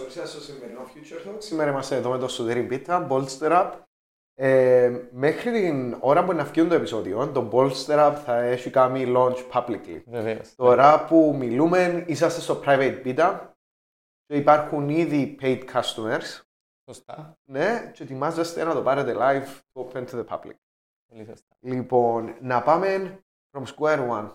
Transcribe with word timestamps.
ορίσατε 0.00 0.26
στο 0.26 0.40
σημερινό 0.40 0.80
Future 0.80 1.28
Talk. 1.28 1.36
Σήμερα 1.38 1.70
είμαστε 1.70 1.96
εδώ 1.96 2.10
με 2.10 2.18
το 2.18 2.28
Σουδήρη 2.28 2.62
Πίτα, 2.62 3.06
Bolster 3.10 3.50
Up. 3.50 3.70
Ε, 4.34 5.00
μέχρι 5.10 5.50
την 5.50 5.96
ώρα 6.00 6.24
που 6.24 6.32
να 6.32 6.44
βγει 6.44 6.66
το 6.66 6.74
επεισόδιο, 6.74 7.28
το 7.28 7.48
Bolster 7.52 8.08
Up 8.08 8.14
θα 8.24 8.38
έχει 8.38 8.70
κάνει 8.70 9.12
launch 9.16 9.50
publicly. 9.52 10.02
Βεβαίως. 10.06 10.54
Τώρα 10.54 11.04
που 11.04 11.34
μιλούμε, 11.38 12.04
είσαστε 12.06 12.40
στο 12.40 12.62
private 12.64 13.02
beta 13.04 13.38
και 14.26 14.36
υπάρχουν 14.36 14.88
ήδη 14.88 15.38
paid 15.40 15.64
customers. 15.72 16.40
Σωστά. 16.84 17.38
Ναι, 17.44 17.90
και 17.94 18.02
ετοιμάζεστε 18.02 18.64
να 18.64 18.74
το 18.74 18.82
πάρετε 18.82 19.14
live 19.18 19.46
to 19.72 19.82
open 19.82 20.04
to 20.06 20.24
the 20.24 20.24
public. 20.24 20.56
Πολύ 21.08 21.24
σωστά. 21.24 21.56
Λοιπόν, 21.60 22.34
να 22.40 22.62
πάμε 22.62 23.18
from 23.50 23.62
square 23.62 24.08
one. 24.08 24.30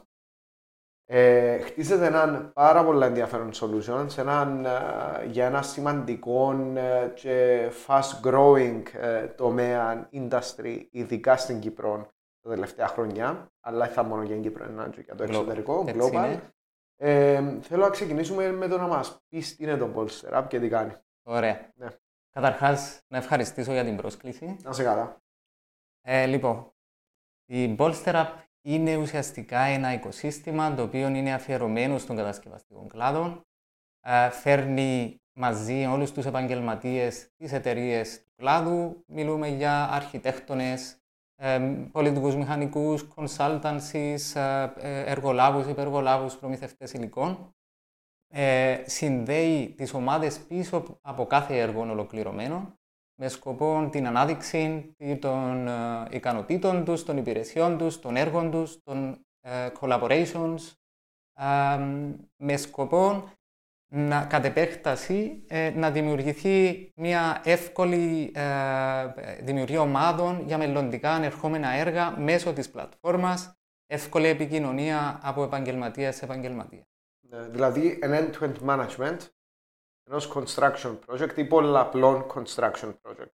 Ε, 1.15 1.59
χτίζεται 1.59 2.05
έναν 2.05 2.51
πάρα 2.53 2.85
πολύ 2.85 3.05
ενδιαφέρον 3.05 3.51
solution 3.53 4.05
σε 4.07 4.21
έναν, 4.21 4.65
ε, 4.65 5.25
για 5.25 5.45
ένα 5.45 5.61
σημαντικό 5.61 6.51
ε, 6.75 7.11
και 7.13 7.61
fast 7.87 8.27
growing 8.27 8.81
ε, 8.93 9.27
τομέα 9.27 10.09
industry, 10.13 10.87
ειδικά 10.91 11.37
στην 11.37 11.59
Κύπρο 11.59 12.07
τα 12.41 12.49
τελευταία 12.49 12.87
χρόνια, 12.87 13.51
αλλά 13.59 13.87
θα 13.87 14.03
μόνο 14.03 14.23
για 14.23 14.33
την 14.33 14.43
Κύπρο, 14.43 14.65
είναι 14.69 14.89
και 14.91 15.01
για 15.01 15.15
το 15.15 15.23
Global. 15.23 15.27
εξωτερικό, 15.27 15.83
Έτσι 15.87 16.09
global. 16.09 16.13
είναι. 16.13 16.41
Ε, 16.95 17.59
θέλω 17.61 17.83
να 17.83 17.89
ξεκινήσουμε 17.89 18.51
με 18.51 18.67
το 18.67 18.77
να 18.77 18.87
μας 18.87 19.21
πεις 19.29 19.55
τι 19.55 19.63
είναι 19.63 19.77
το 19.77 19.89
Bolster 19.95 20.33
Up 20.39 20.45
και 20.47 20.59
τι 20.59 20.69
κάνει. 20.69 20.93
Ωραία. 21.23 21.71
Ναι. 21.75 21.87
Καταρχάς, 22.29 23.01
να 23.07 23.17
ευχαριστήσω 23.17 23.71
για 23.71 23.83
την 23.83 23.95
πρόσκληση. 23.95 24.57
Να 24.63 24.71
σε 24.71 24.83
καλά. 24.83 25.21
Ε, 26.01 26.25
λοιπόν, 26.25 26.73
η 27.45 27.75
Bolster 27.79 28.13
App 28.13 28.27
είναι 28.65 28.95
ουσιαστικά 28.95 29.59
ένα 29.59 29.93
οικοσύστημα 29.93 30.75
το 30.75 30.81
οποίο 30.81 31.07
είναι 31.07 31.33
αφιερωμένο 31.33 31.97
στον 31.97 32.15
κατασκευαστικό 32.15 32.87
κλάδο. 32.87 33.41
Ε, 34.01 34.29
φέρνει 34.29 35.21
μαζί 35.33 35.85
όλους 35.85 36.11
τους 36.11 36.25
επαγγελματίες 36.25 37.27
της 37.37 37.51
εταιρείες 37.51 38.17
του 38.17 38.31
κλάδου. 38.35 39.03
Μιλούμε 39.07 39.47
για 39.47 39.89
αρχιτέκτονες, 39.91 40.97
ε, 41.35 41.59
πολιτικούς 41.91 42.35
μηχανικούς, 42.35 43.07
consultancies, 43.15 44.35
ε, 44.35 44.71
ε, 44.77 45.03
εργολάβους, 45.05 45.67
υπεργολάβους, 45.67 46.37
προμηθευτές 46.37 46.93
υλικών. 46.93 47.55
Ε, 48.35 48.83
συνδέει 48.85 49.73
τις 49.77 49.93
ομάδες 49.93 50.39
πίσω 50.39 50.99
από 51.01 51.25
κάθε 51.25 51.59
έργο 51.59 51.81
ολοκληρωμένο 51.81 52.77
με 53.23 53.29
σκοπό 53.29 53.87
την 53.91 54.07
ανάδειξη 54.07 54.95
των 55.19 55.67
ε, 55.67 56.07
ικανοτήτων 56.09 56.85
τους, 56.85 57.03
των 57.03 57.17
υπηρεσιών 57.17 57.77
τους, 57.77 57.99
των 57.99 58.15
έργων 58.15 58.51
τους, 58.51 58.77
των 58.83 59.25
ε, 59.41 59.67
collaborations, 59.79 60.59
ε, 61.33 61.77
με 62.35 62.57
σκοπό 62.57 63.29
να, 63.87 64.25
κατ' 64.25 64.45
επέκταση 64.45 65.43
ε, 65.47 65.69
να 65.75 65.91
δημιουργηθεί 65.91 66.91
μια 66.95 67.41
εύκολη 67.43 68.31
ε, 68.35 68.43
δημιουργία 69.41 69.81
ομάδων 69.81 70.43
για 70.45 70.57
μελλοντικά 70.57 71.11
ανερχόμενα 71.11 71.69
έργα 71.69 72.17
μέσω 72.19 72.53
της 72.53 72.69
πλατφόρμας, 72.69 73.57
εύκολη 73.85 74.27
επικοινωνία 74.27 75.19
από 75.23 75.43
επαγγελματίας 75.43 76.15
σε 76.15 76.25
επαγγελματία. 76.25 76.87
Ναι, 77.29 77.47
δηλαδή, 77.47 77.99
ένα 78.01 78.19
end-to-end 78.19 78.55
management 78.65 79.17
ενός 80.03 80.33
construction 80.33 80.97
project 81.07 81.37
ή 81.37 81.43
πολλαπλών 81.45 82.25
construction 82.33 82.93
project. 83.01 83.31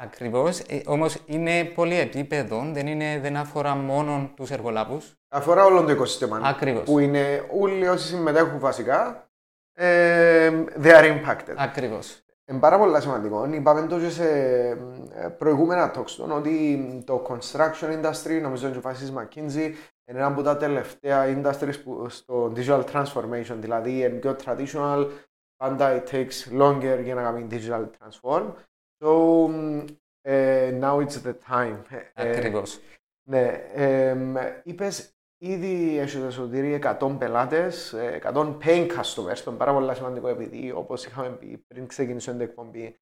Ακριβώς, 0.00 0.58
ε, 0.60 0.82
όμως 0.86 1.22
είναι 1.26 1.64
πολυεπίπεδο, 1.64 2.70
δεν, 2.72 2.86
είναι, 2.86 3.18
δεν 3.20 3.36
αφορά 3.36 3.74
μόνο 3.74 4.30
τους 4.36 4.50
εργολάβους. 4.50 5.14
Αφορά 5.28 5.64
όλο 5.64 5.84
το 5.84 5.92
οικοσύστημα. 5.92 6.40
Ακριβώς. 6.44 6.82
Που 6.82 6.98
είναι 6.98 7.48
όλοι 7.60 7.88
όσοι 7.88 8.06
συμμετέχουν 8.06 8.58
βασικά, 8.58 9.30
ε, 9.72 10.64
they 10.82 10.90
are 10.90 11.04
impacted. 11.04 11.54
Ακριβώς. 11.56 12.22
Είναι 12.50 12.58
πάρα 12.58 12.78
πολύ 12.78 13.00
σημαντικό. 13.00 13.48
Είπαμε 13.52 13.86
το 13.86 13.98
και 13.98 14.08
σε 14.08 14.28
ε, 15.12 15.28
προηγούμενα 15.38 15.92
talks 15.96 16.10
των 16.16 16.32
ότι 16.32 17.02
το 17.06 17.22
construction 17.28 17.86
industry, 17.86 18.40
νομίζω 18.42 18.68
ότι 18.68 18.78
βάσει 18.78 19.12
McKinsey, 19.16 19.72
είναι 20.04 20.18
ένα 20.18 20.26
από 20.26 20.42
τα 20.42 20.56
τελευταία 20.56 21.24
industries 21.26 21.82
που, 21.84 22.08
στο 22.08 22.52
digital 22.56 22.84
transformation. 22.92 23.56
Δηλαδή 23.58 23.98
είναι 23.98 24.08
πιο 24.08 24.36
traditional, 24.44 25.06
πάντα 25.58 26.02
it 26.02 26.10
takes 26.10 26.60
longer 26.60 27.00
για 27.02 27.14
να 27.14 27.22
κάνει 27.22 27.46
digital 27.50 27.86
transform. 27.98 28.52
So 28.98 29.50
ε, 30.20 30.78
now 30.80 31.06
it's 31.06 31.22
the 31.26 31.34
time. 31.48 31.76
Ε, 32.14 32.30
Ακριβώς. 32.30 32.80
ναι, 33.28 33.46
ε, 33.74 34.16
είπες 34.64 35.12
ήδη 35.38 35.98
έχετε 35.98 36.30
σωτήρι 36.30 36.80
100 36.82 37.16
πελάτες, 37.18 37.92
ε, 37.92 38.20
100 38.24 38.58
paying 38.64 38.86
customers, 38.86 39.38
το 39.44 39.50
είναι 39.50 39.56
πάρα 39.56 39.72
πολύ 39.72 39.94
σημαντικό 39.94 40.28
επειδή 40.28 40.72
όπως 40.72 41.06
είχαμε 41.06 41.28
πει 41.36 41.64
πριν 41.66 41.86
ξεκινήσω 41.86 42.30
την 42.30 42.40
εκπομπή, 42.40 42.96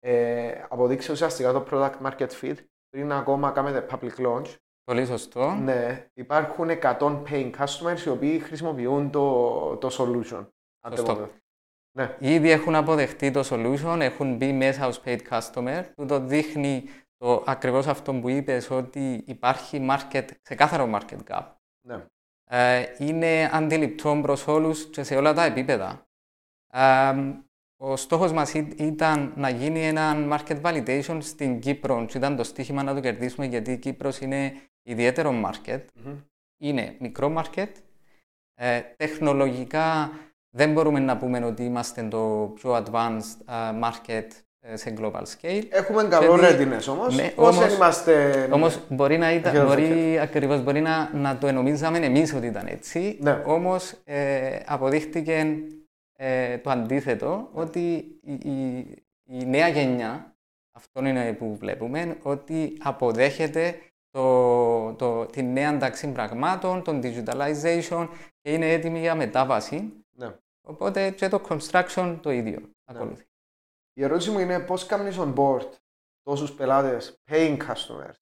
ε, 0.00 0.64
αποδείξει 0.68 1.12
ουσιαστικά 1.12 1.52
το 1.52 1.66
product 1.70 1.96
market 2.02 2.28
fit 2.40 2.56
πριν 2.88 3.12
ακόμα 3.12 3.50
κάνετε 3.50 3.86
public 3.90 4.26
launch. 4.26 4.56
Πολύ 4.84 5.06
σωστό. 5.06 5.54
Ναι, 5.54 6.10
υπάρχουν 6.14 6.68
100 6.70 7.22
paying 7.28 7.50
customers 7.50 8.00
οι 8.06 8.08
οποίοι 8.08 8.38
χρησιμοποιούν 8.38 9.10
το, 9.10 9.76
το 9.76 9.88
solution. 9.90 10.46
at 10.86 10.92
the 10.92 10.96
Σωστό. 10.96 11.30
Moment. 11.98 12.16
Ναι, 12.20 12.28
Ήδη 12.28 12.50
έχουν 12.50 12.74
αποδεχτεί 12.74 13.30
το 13.30 13.44
solution, 13.50 13.98
έχουν 14.00 14.36
μπει 14.36 14.52
μέσα 14.52 14.86
ως 14.86 15.00
paid 15.04 15.18
customer. 15.30 15.82
Τούτο 15.96 16.20
δείχνει 16.20 16.84
το, 17.16 17.42
ακριβώς 17.46 17.86
αυτό 17.86 18.12
που 18.14 18.28
είπες, 18.28 18.70
ότι 18.70 19.22
υπάρχει 19.26 19.86
market, 19.90 20.24
ξεκάθαρο 20.42 20.90
market 20.94 21.18
gap. 21.30 21.42
ναι, 21.86 22.04
Ε, 22.50 22.84
είναι 22.98 23.50
αντιληπτό 23.52 24.18
προς 24.22 24.46
όλους 24.46 24.90
και 24.90 25.02
σε 25.02 25.16
όλα 25.16 25.32
τα 25.34 25.44
επίπεδα. 25.44 26.06
Ε, 26.72 27.14
ο 27.80 27.96
στόχος 27.96 28.32
μας 28.32 28.54
ή- 28.54 28.74
ήταν 28.78 29.32
να 29.36 29.48
γίνει 29.48 29.86
ένα 29.86 30.14
market 30.38 30.60
validation 30.62 31.18
στην 31.20 31.58
Κύπρο 31.60 32.04
και 32.04 32.18
ήταν 32.18 32.36
το 32.36 32.44
στίχημα 32.44 32.82
να 32.82 32.94
το 32.94 33.00
κερδίσουμε 33.00 33.46
γιατί 33.46 33.72
η 33.72 33.78
Κύπρος 33.78 34.18
είναι 34.20 34.52
ιδιαίτερο 34.82 35.30
market. 35.44 35.80
Μμμ. 35.94 36.16
Είναι 36.60 36.96
μικρό 36.98 37.34
market. 37.38 37.68
Ε, 38.54 38.80
τεχνολογικά 38.96 40.10
δεν 40.50 40.72
μπορούμε 40.72 40.98
να 40.98 41.16
πούμε 41.16 41.44
ότι 41.44 41.64
είμαστε 41.64 42.02
το 42.02 42.52
πιο 42.54 42.74
advanced 42.76 43.36
ε, 43.48 43.52
market 43.82 44.26
ε, 44.60 44.76
σε 44.76 44.94
global 45.00 45.22
scale. 45.22 45.62
Έχουμε 45.68 46.02
καλό 46.04 46.36
Γιατί- 46.38 46.64
readiness 46.64 46.92
όμως. 46.92 47.16
Ναι, 47.16 47.28
Πώς 47.28 47.56
όμως- 47.56 47.74
είμαστε... 47.74 48.32
Όμως 48.52 48.80
μπορεί 48.88 49.18
να 49.18 49.32
ήταν, 49.32 49.52
Για 49.52 49.60
το 49.60 49.66
μπορεί, 49.68 50.18
ακριβώς, 50.18 50.62
μπορεί 50.62 50.80
να, 50.80 51.10
να 51.14 51.38
το 51.38 51.46
ενομίζαμε 51.46 51.98
εμείς 51.98 52.34
ότι 52.34 52.46
ήταν 52.46 52.66
έτσι, 52.66 53.18
Ναι. 53.20 53.42
όμως 53.46 53.94
ε, 54.04 54.58
αποδείχτηκε 54.66 55.56
ε, 56.18 56.58
το 56.58 56.70
αντίθετο, 56.70 57.48
ότι 57.52 57.80
η, 58.22 58.32
η, 58.32 58.76
η 59.24 59.44
νέα 59.46 59.68
γενιά, 59.68 60.36
αυτό 60.72 61.06
είναι 61.06 61.32
που 61.32 61.56
βλέπουμε, 61.58 62.16
ότι 62.22 62.72
αποδέχεται 62.82 63.78
το, 64.10 64.92
το, 64.92 65.26
τη 65.26 65.42
νέα 65.42 65.76
τάξη 65.78 66.08
πραγμάτων, 66.08 66.82
τον 66.82 67.00
digitalization 67.04 68.08
και 68.40 68.52
είναι 68.52 68.72
έτοιμη 68.72 68.98
για 68.98 69.14
μετάβαση. 69.14 69.92
Ναι. 70.68 70.74
Οπότε 70.74 71.10
και 71.10 71.28
το 71.28 71.46
construction 71.48 72.18
το 72.22 72.30
ίδιο 72.30 72.70
ακολουθεί. 72.84 73.24
Η 73.92 74.02
ερώτηση 74.02 74.30
μου 74.30 74.38
είναι 74.38 74.60
πώς 74.60 74.86
κάνεις 74.86 75.16
on 75.18 75.34
board 75.34 75.68
τόσους 76.22 76.52
πελάτες, 76.52 77.16
paying 77.30 77.56
customers, 77.56 78.14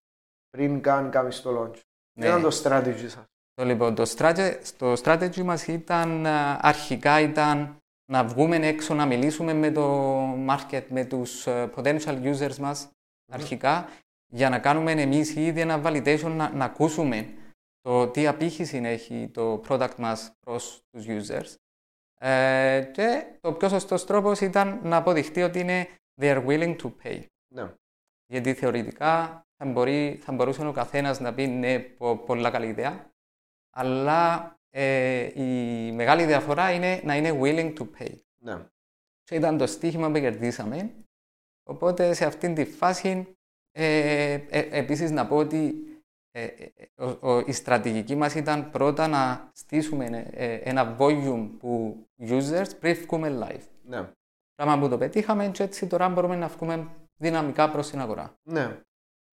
πριν 0.51 0.81
καν 0.81 1.11
κάνεις 1.11 1.41
το 1.43 1.63
launch; 1.63 1.81
Ναι. 2.19 2.25
Τι 2.25 2.27
ήταν 2.27 2.43
το 2.43 2.61
strategy 2.63 3.09
σας; 3.09 3.25
Το, 3.55 3.65
λοιπόν, 3.65 3.95
το, 3.95 4.03
strategy, 4.17 4.59
το 4.77 4.93
strategy 4.93 5.43
μας 5.43 5.67
ήταν, 5.67 6.27
α, 6.27 6.59
αρχικά 6.63 7.21
ήταν 7.21 7.77
να 8.13 8.25
βγούμε 8.25 8.57
έξω, 8.57 8.95
να 8.95 9.07
μιλήσουμε 9.07 9.53
με 9.53 9.71
το 9.73 10.23
market, 10.49 10.85
με 10.89 11.05
τους 11.05 11.47
ε, 11.47 11.71
potential 11.77 12.35
users 12.35 12.57
μας 12.57 12.91
αρχικά, 13.33 13.89
για 14.33 14.49
να 14.49 14.59
κάνουμε 14.59 14.93
εμείς 14.93 15.35
ήδη 15.35 15.61
ένα 15.61 15.81
validation, 15.85 16.31
να, 16.37 16.51
να 16.51 16.65
ακούσουμε 16.65 17.35
το 17.81 18.09
τι 18.09 18.27
απήχηση 18.27 18.81
έχει 18.85 19.29
το 19.33 19.63
product 19.69 19.95
μας 19.99 20.33
προς 20.41 20.83
τους 20.91 21.05
users. 21.09 21.55
Ε, 22.21 22.91
και 22.93 23.27
το 23.41 23.53
πιο 23.53 23.69
σωστός 23.69 24.07
τρόπος 24.07 24.41
ήταν 24.41 24.81
να 24.83 24.97
αποδειχτεί 24.97 25.43
ότι 25.43 25.61
είναι 25.61 25.89
they 26.21 26.35
are 26.37 26.47
willing 26.47 26.77
to 26.83 26.93
pay. 27.03 27.23
Ναι. 27.55 27.73
Γιατί 28.27 28.55
θεωρητικά 28.55 29.43
θα, 29.57 29.71
μπορεί, 29.71 30.19
θα 30.23 30.33
μπορούσε 30.33 30.67
ο 30.67 30.73
καθένας 30.73 31.21
να 31.21 31.35
πει 31.35 31.47
ναι, 31.47 31.79
πο- 31.79 32.17
πολλά 32.17 32.51
καλή 32.51 32.67
ιδέα, 32.67 33.11
αλλά 33.77 34.55
ε, 34.71 35.43
η 35.43 35.93
μεγάλη 35.93 36.25
διαφορά 36.25 36.73
είναι 36.73 37.01
να 37.05 37.17
είναι 37.17 37.39
willing 37.43 37.75
to 37.79 37.87
pay. 37.99 38.15
ναι. 38.43 38.67
Και 39.25 39.35
ήταν 39.35 39.59
το 39.59 39.67
στίχημα 39.67 40.11
που 40.11 40.19
κερδίσαμε. 40.19 40.91
Οπότε 41.69 42.13
σε 42.15 42.25
αυτήν 42.25 42.55
τη 42.55 42.65
φάση, 42.65 43.37
ε, 43.73 44.33
ε, 44.33 44.69
επίσης 44.79 45.11
να 45.11 45.27
πω 45.27 45.37
ότι 45.37 45.55
ε, 45.55 45.71
ε, 45.71 45.75
ο- 45.75 45.83
ο- 45.83 45.86
η 47.47 47.53
στρατηγική 47.53 48.15
μας 48.15 48.35
ήταν 48.35 48.71
πρώτα 48.71 49.07
να 49.09 49.51
στήσουμε 49.55 50.29
ε, 50.33 50.55
ένα 50.55 50.97
volume 50.99 51.51
που 51.59 52.03
users 52.21 52.69
πριν 52.81 52.95
βγούμε 52.95 53.39
live. 53.43 53.63
Ναι. 53.83 54.11
Πράγμα 54.55 54.79
που 54.79 54.89
το 54.89 54.99
πετύχαμε 54.99 55.49
και 55.49 55.63
έτσι 55.63 55.87
τώρα 55.87 56.09
μπορούμε 56.09 56.37
να 56.37 56.49
βγούμε 56.49 56.89
δυναμικά 57.17 57.71
προς 57.71 57.91
την 57.91 58.01
αγορά. 58.01 58.39
ναι. 58.43 58.81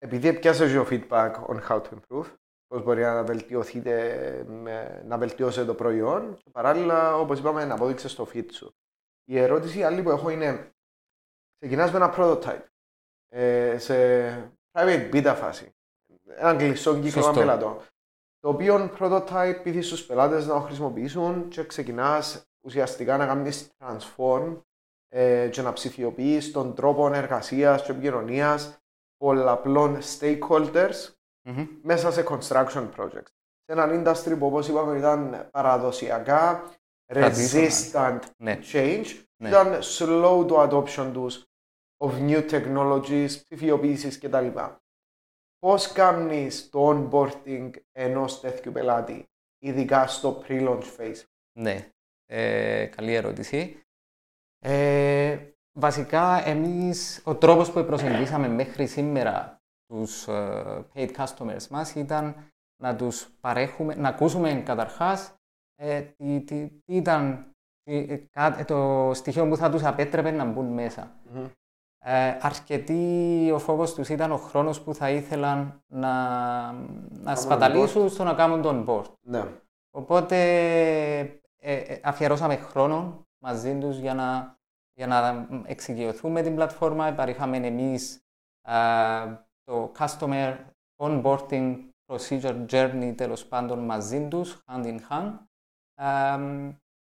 Επειδή 0.05 0.33
πιάσε 0.33 0.75
το 0.75 0.87
feedback 0.91 1.33
on 1.47 1.61
how 1.69 1.83
to 1.83 1.89
improve, 1.89 2.27
πώς 2.67 2.83
μπορεί 2.83 3.03
να 3.03 3.23
βελτιωθείτε, 3.25 4.45
με- 4.49 5.03
να 5.07 5.19
βελτιώσετε 5.19 5.67
το 5.67 5.75
προϊόν 5.75 6.37
και 6.37 6.51
παράλληλα, 6.51 7.17
όπως 7.17 7.39
είπαμε, 7.39 7.65
να 7.65 7.75
απόδειξες 7.75 8.15
το 8.15 8.29
fit 8.35 8.47
σου. 8.53 8.75
Η 9.25 9.39
ερώτηση 9.39 9.83
άλλη 9.83 10.03
που 10.03 10.11
έχω 10.11 10.31
είναι, 10.31 10.71
ξεκινάς 11.59 11.91
με 11.91 11.97
ένα 11.97 12.15
prototype 12.17 12.65
ε, 13.29 13.79
σε 13.79 13.95
private 14.73 15.11
beta 15.13 15.35
φάση, 15.37 15.75
έναν 16.37 16.57
κλειστό 16.59 16.95
κύκλο 16.95 17.23
Σωστό. 17.23 17.39
πελατών, 17.41 17.77
το 18.41 18.49
οποίο 18.49 18.91
prototype 18.99 19.61
πείθει 19.63 19.83
στους 19.83 20.05
πελάτες 20.07 20.47
να 20.47 20.55
το 20.55 20.61
χρησιμοποιήσουν 20.61 21.49
και 21.49 21.65
ξεκινάς 21.65 22.43
ουσιαστικά 22.65 23.17
να 23.17 23.27
κάνεις 23.27 23.69
transform 23.79 24.57
ε, 25.09 25.49
και 25.53 25.63
να 25.63 25.73
ψηφιοποιείς 25.73 26.51
τον 26.53 26.75
τρόπο 26.75 27.13
εργασίας 27.13 27.83
και 27.83 27.91
επικοινωνίας 27.93 28.77
πολλαπλών 29.17 29.99
stakeholders 30.19 31.09
Μμμ. 31.49 31.67
μέσα 31.83 32.13
σε 32.13 32.25
construction 32.29 32.89
projects. 32.97 33.31
Σε 33.65 33.73
έναν 33.73 34.05
industry 34.07 34.37
που 34.39 34.47
όπως 34.47 34.69
είπαμε 34.69 34.99
ήταν 34.99 35.49
παραδοσιακά 35.51 36.63
resistant 37.13 38.19
Ναι. 38.37 38.59
change, 38.73 39.07
Ναι. 39.43 39.49
ήταν 39.49 39.79
slow 39.99 40.45
το 40.49 40.63
adoption 40.63 41.11
τους 41.13 41.45
of 42.05 42.11
new 42.29 42.51
technologies, 42.51 43.27
ψηφιοποίησης 43.49 44.19
κτλ. 44.19 44.47
Πώς 45.67 45.93
κάνεις 45.93 46.71
το 46.71 46.89
onboarding 46.89 47.71
ενός 47.93 48.41
τέτοιου 48.41 48.73
πελάτη, 48.73 49.25
ειδικά 49.59 50.07
στο 50.07 50.43
pre-launch 50.47 50.85
phase; 50.99 51.23
Ναι, 51.59 51.89
ε, 52.27 52.87
καλή 52.87 53.15
ερώτηση. 53.15 53.83
Ε, 54.59 55.39
βασικά, 55.79 56.49
εμείς, 56.49 57.23
ο 57.25 57.35
τρόπος 57.37 57.71
που 57.73 57.85
προσεγγίσαμε 57.85 58.49
μέχρι 58.49 58.87
σήμερα 58.87 59.61
τους 59.87 60.29
ε, 60.29 60.85
paid 60.95 61.11
customers 61.17 61.67
μας 61.71 61.95
ήταν 61.95 62.51
να 62.83 62.97
τους 62.97 63.29
παρέχουμε, 63.41 63.95
να 63.95 64.09
ακούσουμε 64.09 64.63
καταρχάς 64.65 65.35
ε, 65.75 66.01
τι, 66.01 66.41
τι, 66.41 66.69
τι 66.69 66.95
ήταν 66.97 67.51
τι- 67.83 68.19
κα- 68.19 68.65
το 68.65 69.11
στοιχείο 69.15 69.49
που 69.49 69.57
θα 69.57 69.71
τους 69.71 69.83
απέτρεπε 69.85 70.31
να 70.31 70.45
μπουν 70.45 70.67
μέσα. 70.67 71.17
Ε, 72.05 72.37
αρκετοί 72.41 73.51
ο 73.55 73.59
φόβος 73.59 73.95
τους 73.95 74.09
ήταν 74.09 74.33
ο 74.33 74.37
χρόνος 74.37 74.81
που 74.81 74.95
θα 74.95 75.11
ήθελαν 75.11 75.83
να, 75.87 76.13
να 77.11 77.37
σπαταλήσουν 77.37 78.09
στο 78.09 78.25
να 78.25 78.35
κάνουν 78.35 78.63
τον 78.63 78.85
board. 78.89 79.13
Ναι. 79.21 79.45
Οπότε 79.91 80.37
ε, 81.57 81.77
ε, 81.77 82.01
αφιερώσαμε 82.03 82.57
χρόνο 82.57 83.27
μαζί 83.39 83.79
τους 83.79 83.99
για 83.99 84.15
να, 84.15 84.59
για 84.93 85.07
να 85.07 85.49
εξοικειωθούμε 85.67 86.43
την 86.43 86.55
πλατφόρμα. 86.55 87.13
Παρήχαμε 87.13 87.57
εμείς 87.57 88.25
α, 88.63 88.77
το 89.65 89.93
customer 89.99 90.57
onboarding 90.97 91.77
procedure 92.07 92.67
journey 92.71 93.13
τέλος 93.17 93.47
πάντων 93.47 93.79
μαζί 93.79 94.29
τους, 94.29 94.65
hand 94.67 94.85
in 94.85 94.99
hand. 95.09 95.33
Α, 95.95 96.39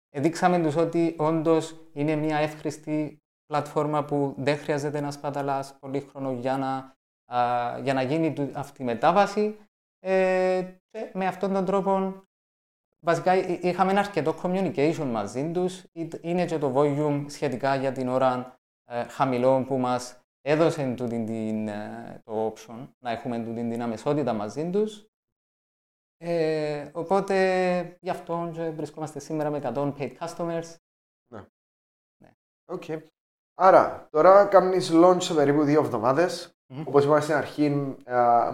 δείξαμε 0.09 0.61
τους 0.61 0.75
ότι 0.75 1.15
όντως 1.17 1.75
είναι 1.93 2.15
μια 2.15 2.37
εύχρηστη 2.37 3.19
πλατφόρμα 3.45 4.05
που 4.05 4.33
δεν 4.37 4.57
χρειάζεται 4.57 4.99
να 4.99 5.11
σπαταλάς 5.11 5.75
πολύ 5.79 5.99
χρόνο 5.99 6.31
για 6.31 6.57
να, 6.57 6.95
α, 7.37 7.79
για 7.79 7.93
να 7.93 8.01
γίνει 8.01 8.33
του- 8.33 8.51
αυτή 8.55 8.81
η 8.81 8.85
μετάβαση. 8.85 9.57
Ε, 9.99 10.61
και 10.89 11.11
με 11.13 11.27
αυτόν 11.27 11.53
τον 11.53 11.65
τρόπο 11.65 12.23
Βασικά 12.99 13.35
εί- 13.35 13.63
είχαμε 13.63 13.91
ένα 13.91 13.99
αρκετό 13.99 14.35
communication 14.43 15.07
μαζί 15.11 15.51
τους. 15.51 15.83
Είτε- 15.93 16.19
Είναι 16.23 16.45
και 16.45 16.57
το 16.57 16.73
volume 16.75 17.25
σχετικά 17.27 17.75
για 17.75 17.91
την 17.91 18.07
ώρα 18.07 18.55
ε, 18.91 19.03
χαμηλό 19.03 19.63
που 19.63 19.77
μας 19.77 20.19
έδωσε 20.41 20.93
τούτη 20.93 21.23
την, 21.23 21.67
ε, 21.67 22.21
το 22.23 22.47
option 22.53 22.87
να 22.99 23.11
έχουμε 23.11 23.37
τούτη 23.43 23.69
την 23.69 23.81
αμεσότητα 23.81 24.33
μαζί 24.33 24.69
τους. 24.69 25.05
Ε, 26.17 26.89
οπότε 26.93 27.97
γι' 28.01 28.09
αυτό 28.09 28.51
και 28.53 28.69
βρισκόμαστε 28.69 29.19
σήμερα 29.19 29.49
με 29.49 29.57
100 29.63 29.93
paid 29.97 30.17
customers. 30.19 30.75
Οκ. 32.71 32.83
Άρα, 33.57 34.07
τώρα 34.09 34.45
κάνεις 34.45 34.91
launch 34.93 35.21
σε 35.21 35.33
περίπου 35.33 35.63
δύο 35.63 35.79
εβδομάδες. 35.79 36.55
Μμμ. 36.67 36.83
Όπως 36.87 37.03
είπαμε 37.03 37.19
στην 37.21 37.35
αρχή, 37.35 37.95
α, 38.05 38.51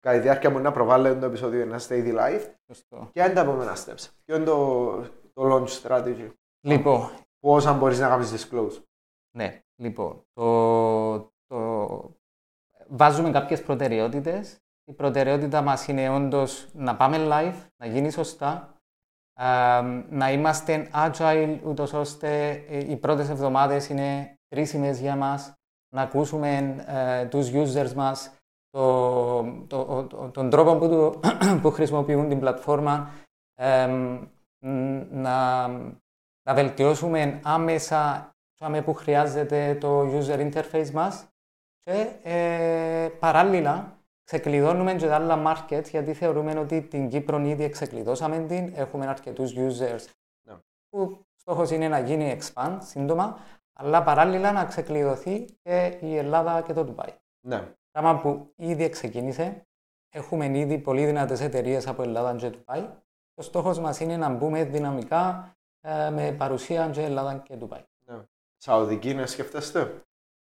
κατά 0.00 0.16
τη 0.16 0.18
διάρκεια 0.18 0.50
μπορεί 0.50 0.62
να 0.62 0.72
προβάλλεται 0.72 1.18
το 1.20 1.26
επεισόδιο 1.26 1.60
ένα 1.60 1.80
ότι 1.88 1.99
είστε 1.99 2.18
live. 2.18 2.50
Σωστό. 2.66 3.08
Ποια 3.12 3.24
είναι 3.24 3.34
τα 3.34 3.40
επόμενα 3.40 3.76
steps, 3.76 4.08
ποιο 4.24 4.36
είναι 4.36 4.44
το, 4.44 5.00
το 5.32 5.54
launch 5.54 5.82
strategy, 5.82 6.30
Λοιπόν, 6.60 7.10
πώς 7.40 7.78
μπορείς 7.78 7.98
να 7.98 8.08
κάνεις 8.08 8.48
disclose; 8.48 8.82
Ναι, 9.36 9.62
λοιπόν, 9.76 10.22
το, 10.32 11.32
το... 11.46 12.16
βάζουμε 12.88 13.30
κάποιες 13.30 13.62
προτεραιότητες. 13.62 14.56
Η 14.84 14.92
προτεραιότητα 14.92 15.62
μας 15.62 15.88
είναι 15.88 16.08
όντως 16.10 16.68
να 16.72 16.96
πάμε 16.96 17.16
live, 17.20 17.66
να 17.76 17.86
γίνει 17.86 18.10
σωστά, 18.10 18.48
α, 18.48 18.71
να 20.08 20.32
είμαστε 20.32 20.88
agile, 20.94 21.58
ούτως 21.64 21.92
ώστε 21.92 22.50
ε, 22.68 22.90
οι 22.90 22.96
πρώτες 22.96 23.28
εβδομάδες 23.28 23.88
είναι 23.88 24.34
κρίσιμες 24.48 25.00
για 25.00 25.16
μας, 25.16 25.52
να 25.94 26.02
ακούσουμε 26.02 26.76
ε, 26.86 27.24
τους 27.26 27.50
users 27.52 27.92
μας, 27.92 28.34
το, 28.70 29.42
το, 29.66 30.04
το- 30.04 30.30
τον 30.30 30.50
τρόπο 30.50 30.76
που, 30.76 30.88
το- 30.88 31.20
που 31.62 31.70
χρησιμοποιούν 31.70 32.28
την 32.28 32.38
πλατφόρμα, 32.40 33.10
εμ, 33.54 34.18
ν- 34.66 35.06
να, 35.10 35.68
να 36.42 36.54
βελτιώσουμε 36.54 37.40
άμεσα 37.44 38.26
Πάμε 38.62 38.82
που 38.82 38.92
χρειάζεται 38.94 39.74
το 39.74 40.00
user 40.18 40.52
interface 40.52 40.90
μας 40.90 41.26
και 41.82 42.08
ε, 42.22 43.08
παράλληλα 43.18 43.98
ξεκλειδώνουμε 44.24 44.94
και 44.94 45.06
τα 45.06 45.14
άλλα 45.14 45.42
markets 45.46 45.88
γιατί 45.90 46.12
θεωρούμε 46.12 46.58
ότι 46.58 46.82
την 46.82 47.08
Κύπρο 47.08 47.38
ήδη 47.38 47.68
ξεκλειδώσαμε 47.68 48.38
την, 48.38 48.72
έχουμε 48.74 49.06
αρκετούς 49.06 49.54
users 49.56 50.04
Ναι. 50.48 50.54
που 50.88 51.26
στόχος 51.34 51.70
είναι 51.70 51.88
να 51.88 51.98
γίνει 51.98 52.38
expand 52.38 52.78
σύντομα 52.80 53.38
αλλά 53.72 54.02
παράλληλα 54.02 54.52
να 54.52 54.64
ξεκλειδωθεί 54.64 55.44
και 55.62 55.98
η 56.00 56.16
Ελλάδα 56.16 56.62
και 56.62 56.72
το 56.72 56.94
Dubai. 56.94 57.08
Ναι. 57.46 57.74
Πράγμα 57.90 58.20
που 58.20 58.52
ήδη 58.56 58.88
ξεκίνησε, 58.88 59.66
έχουμε 60.08 60.58
ήδη 60.58 60.78
πολύ 60.78 61.04
δυνατές 61.06 61.40
εταιρείες 61.40 61.86
από 61.86 62.02
Ελλάδα 62.02 62.36
και 62.36 62.52
Dubai. 62.52 62.88
Ο 63.34 63.42
στόχος 63.42 63.78
μας 63.78 64.00
είναι 64.00 64.16
να 64.16 64.28
μπούμε 64.28 64.64
δυναμικά 64.64 65.54
ε, 65.80 66.10
με 66.10 66.32
παρουσία 66.32 66.90
και 66.90 67.02
Ελλάδα 67.02 67.36
και 67.38 67.58
Dubai. 67.60 67.80
Σαουδική 68.56 69.14
να 69.14 69.26
σκεφτέστε. 69.26 70.02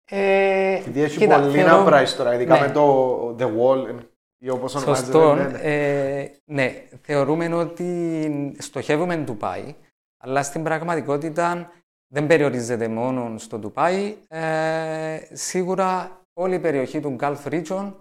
Ε, 0.05 0.77
Γιατί 0.77 1.01
έχει 1.01 1.17
κοίτα, 1.17 1.39
πολύ 1.39 1.57
θεωρώ- 1.57 1.77
να 1.77 1.83
πράσεις 1.85 2.15
τώρα, 2.15 2.33
ειδικά 2.33 2.59
ναι. 2.59 2.67
με 2.67 2.73
το 2.73 3.35
The 3.39 3.45
Wall 3.45 3.95
ή 4.37 4.49
όπως 4.49 4.75
ονομάζεται. 4.75 5.11
Σωστό. 5.11 5.35
ναι, 5.35 5.43
ναι. 5.43 5.59
Ε, 5.61 6.31
ναι, 6.45 6.87
θεωρούμε 7.01 7.55
ότι 7.55 8.55
στοχεύουμε 8.59 9.17
Ντουπάι, 9.17 9.75
αλλά 10.17 10.43
στην 10.43 10.63
πραγματικότητα 10.63 11.71
δεν 12.07 12.27
περιορίζεται 12.27 12.87
μόνο 12.87 13.37
στο 13.37 13.57
Ντουπάι. 13.59 14.15
Ε, 14.27 15.19
σίγουρα 15.31 16.21
όλη 16.33 16.55
η 16.55 16.59
περιοχή 16.59 16.99
του 16.99 17.15
Gulf 17.19 17.43
Region 17.49 17.93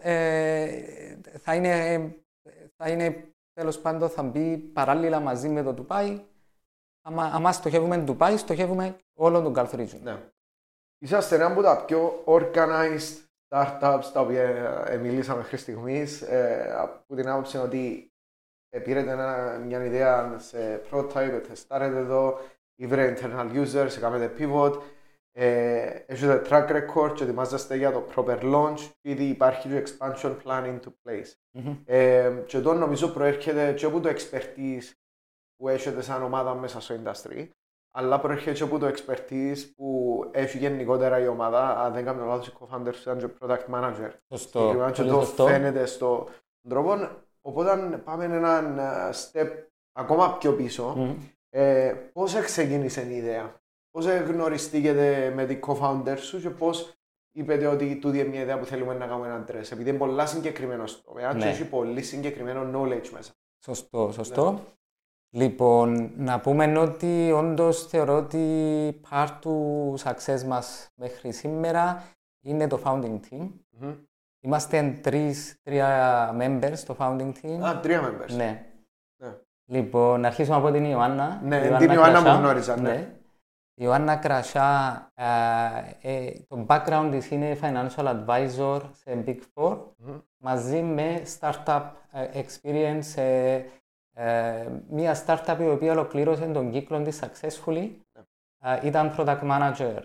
ε, 0.00 0.68
θα 1.38 1.54
είναι, 1.54 2.00
θα 2.76 2.88
είναι 2.88 3.24
τέλος 3.52 3.78
πάντων 3.78 4.08
θα 4.08 4.22
μπει 4.22 4.56
παράλληλα 4.56 5.20
μαζί 5.20 5.48
με 5.48 5.62
το 5.62 5.72
Ντουπάι. 5.72 6.20
Άμα, 7.06 7.30
άμα 7.34 7.52
στοχεύουμε 7.52 7.98
Ντουπάι, 7.98 8.36
στοχεύουμε 8.36 8.96
όλο 9.14 9.42
τον 9.42 9.52
Gulf 9.56 9.80
Region. 9.80 9.98
Ναι. 10.02 10.16
Είσαστε 11.04 11.34
ένα 11.34 11.46
από 11.46 11.62
τα 11.62 11.84
πιο 11.84 12.22
organized 12.26 13.18
startups 13.48 14.04
τα 14.12 14.20
οποία 14.20 14.42
ε, 14.88 14.96
μιλήσαμε 14.96 15.38
μέχρι 15.38 15.56
στιγμής. 15.56 16.22
Ε, 16.22 16.74
από 16.78 17.14
την 17.14 17.28
άποψη 17.28 17.56
ότι 17.56 18.12
ε, 18.68 18.78
πήρετε 18.78 19.10
ένα- 19.10 19.58
μια 19.64 19.84
ιδέα 19.84 20.36
σε 20.38 20.82
prototype, 20.90 21.40
τεστάρετε 21.48 21.96
εδώ, 21.98 22.40
ήβρε 22.74 23.14
internal 23.18 23.50
users, 23.64 23.90
κάνετε 24.00 24.32
pivot, 24.38 24.80
ε, 25.32 25.86
έχετε 26.06 26.42
track 26.48 26.68
record 26.70 27.12
και 27.14 27.22
ετοιμάζεστε 27.24 27.76
για 27.76 27.92
το 27.92 28.06
proper 28.16 28.38
launch 28.54 28.78
και 29.00 29.10
ήδη 29.10 29.24
υπάρχει 29.24 29.68
το 29.68 29.76
expansion 29.82 30.36
plan 30.44 30.64
into 30.64 30.92
place. 31.04 31.32
Μμμ. 31.50 31.76
Ε, 31.84 32.42
και 32.46 32.56
εδώ 32.56 32.72
νομίζω 32.74 33.08
προέρχεται 33.08 33.72
και 33.72 33.86
από 33.86 34.00
το 34.00 34.08
expertise 34.08 34.92
που 35.56 35.68
έχετε 35.68 36.02
σαν 36.02 36.22
ομάδα 36.22 36.54
μέσα 36.54 36.80
στο 36.80 36.94
industry, 37.04 37.48
αλλά 37.96 38.20
προέρχεται 38.20 38.52
και 38.52 38.62
από 38.62 38.78
το 38.78 38.86
expertise 38.86 39.56
που 39.76 40.18
έχει 40.32 40.58
γενικότερα 40.58 41.18
η 41.20 41.26
ομάδα. 41.26 41.80
Αν 41.80 41.92
δεν 41.92 42.04
κάνω 42.04 42.24
λάθος, 42.24 42.46
οι 42.46 42.52
co-founders 42.60 43.00
ήταν 43.00 43.18
και 43.18 43.26
product 43.40 43.74
manager. 43.74 44.10
Σωστό. 44.28 44.58
Συγκεκριμένα 44.58 44.90
και 44.90 45.02
Πολύ 45.02 45.14
το 45.14 45.20
σωστό. 45.20 45.46
φαίνεται 45.46 45.86
στον 45.86 46.26
τρόπο. 46.68 47.08
Οπότε 47.40 48.00
πάμε 48.04 48.24
έναν 48.24 48.78
ε, 48.78 49.10
step 49.12 49.48
ακόμα 49.92 50.36
πιο 50.38 50.52
πίσω. 50.52 50.94
Μμμ. 50.96 51.14
Ε, 51.50 51.92
πώς 52.12 52.34
ξεκίνησε 52.34 53.06
η 53.10 53.16
ιδέα, 53.16 53.54
πώς 53.90 54.06
γνωριστήκετε 54.06 55.32
με 55.34 55.44
την 55.46 55.60
co-founder 55.66 56.16
σου 56.18 56.40
και 56.40 56.50
πώς 56.50 56.92
είπετε 57.32 57.66
ότι 57.66 57.96
τούτη 57.96 58.18
είναι 58.18 58.28
μια 58.28 58.40
ιδέα 58.40 58.58
που 58.58 58.64
θέλουμε 58.64 58.94
να 58.94 59.06
κάνουμε 59.06 59.26
ένα 59.26 59.44
dress; 59.48 59.72
Επειδή 59.72 59.88
είναι 59.88 59.98
πολλά 59.98 60.26
συγκεκριμένο 60.26 60.84
τομέα 61.04 61.30
και 61.32 61.36
Ναι. 61.38 61.50
έχει 61.50 61.64
πολύ 61.68 62.02
συγκεκριμένο 62.02 62.60
knowledge 62.72 63.08
μέσα. 63.12 63.32
Σωστό, 63.64 64.10
σωστό. 64.12 64.60
Λοιπόν, 65.34 66.10
να 66.16 66.40
πούμε 66.40 66.78
ότι 66.78 67.32
όντως 67.32 67.86
θεωρώ 67.86 68.16
ότι 68.16 69.00
part 69.10 69.28
του 69.40 69.94
success 70.04 70.42
μας 70.46 70.88
μέχρι 70.94 71.32
σήμερα 71.32 72.02
είναι 72.44 72.66
το 72.66 72.80
founding 72.84 73.20
team. 73.30 73.48
Μμμ. 73.70 73.94
Είμαστε 74.40 74.98
τρεις, 75.02 75.58
τρία 75.62 76.30
members 76.40 76.72
στο 76.74 76.96
founding 76.98 77.32
team. 77.42 77.60
Α, 77.66 77.80
τρία 77.80 78.00
members. 78.02 78.34
Ναι. 78.36 78.66
Ναι. 79.22 79.34
Λοιπόν, 79.64 80.20
να 80.20 80.26
αρχίσουμε 80.26 80.56
από 80.56 80.70
την 80.70 80.84
Ιωάννα. 80.84 81.40
Ναι, 81.44 81.56
Η 81.56 81.76
την 81.76 81.90
Ιωάννα 81.90 82.20
Κρασά. 82.20 82.36
που 82.36 82.42
γνώριζα, 82.42 82.76
ναι. 82.80 83.16
Η 83.74 83.84
Ιωάννα 83.84 84.16
Κρασά, 84.16 85.00
ε, 86.00 86.30
το 86.48 86.66
background 86.68 87.08
της 87.10 87.30
είναι 87.30 87.58
financial 87.60 88.14
advisor 88.14 88.80
σε 88.92 89.24
Big 89.26 89.38
Four, 89.54 89.78
μαζί 90.36 90.82
με 90.82 91.22
startup 91.40 91.82
experience 92.12 92.98
σε 93.00 93.22
μια 94.88 95.24
startup 95.26 95.56
η 95.60 95.68
οποία 95.68 95.92
ολοκλήρωσε 95.92 96.46
τον 96.46 96.70
κύκλο 96.70 97.02
της 97.02 97.22
successfully. 97.22 97.90
Ήταν 98.82 99.14
product 99.16 99.42
manager 99.42 100.02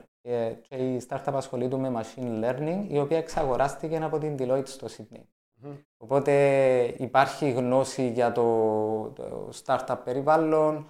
και 0.62 0.75
η 0.75 1.01
startup 1.10 1.34
ασχολείται 1.34 1.78
με 1.78 2.01
machine 2.01 2.44
learning, 2.44 2.86
η 2.88 3.00
οποία 3.00 3.18
εξαγοράστηκε 3.18 3.98
από 3.98 4.18
την 4.18 4.36
Deloitte 4.39 4.68
στο 4.68 4.88
Sydney. 4.88 5.24
Οπότε 5.98 6.34
υπάρχει 6.98 7.51
γνώση 7.51 8.10
για 8.10 8.32
το, 8.32 8.44
το 9.16 9.50
startup 9.63 9.98
περιβάλλον, 10.04 10.89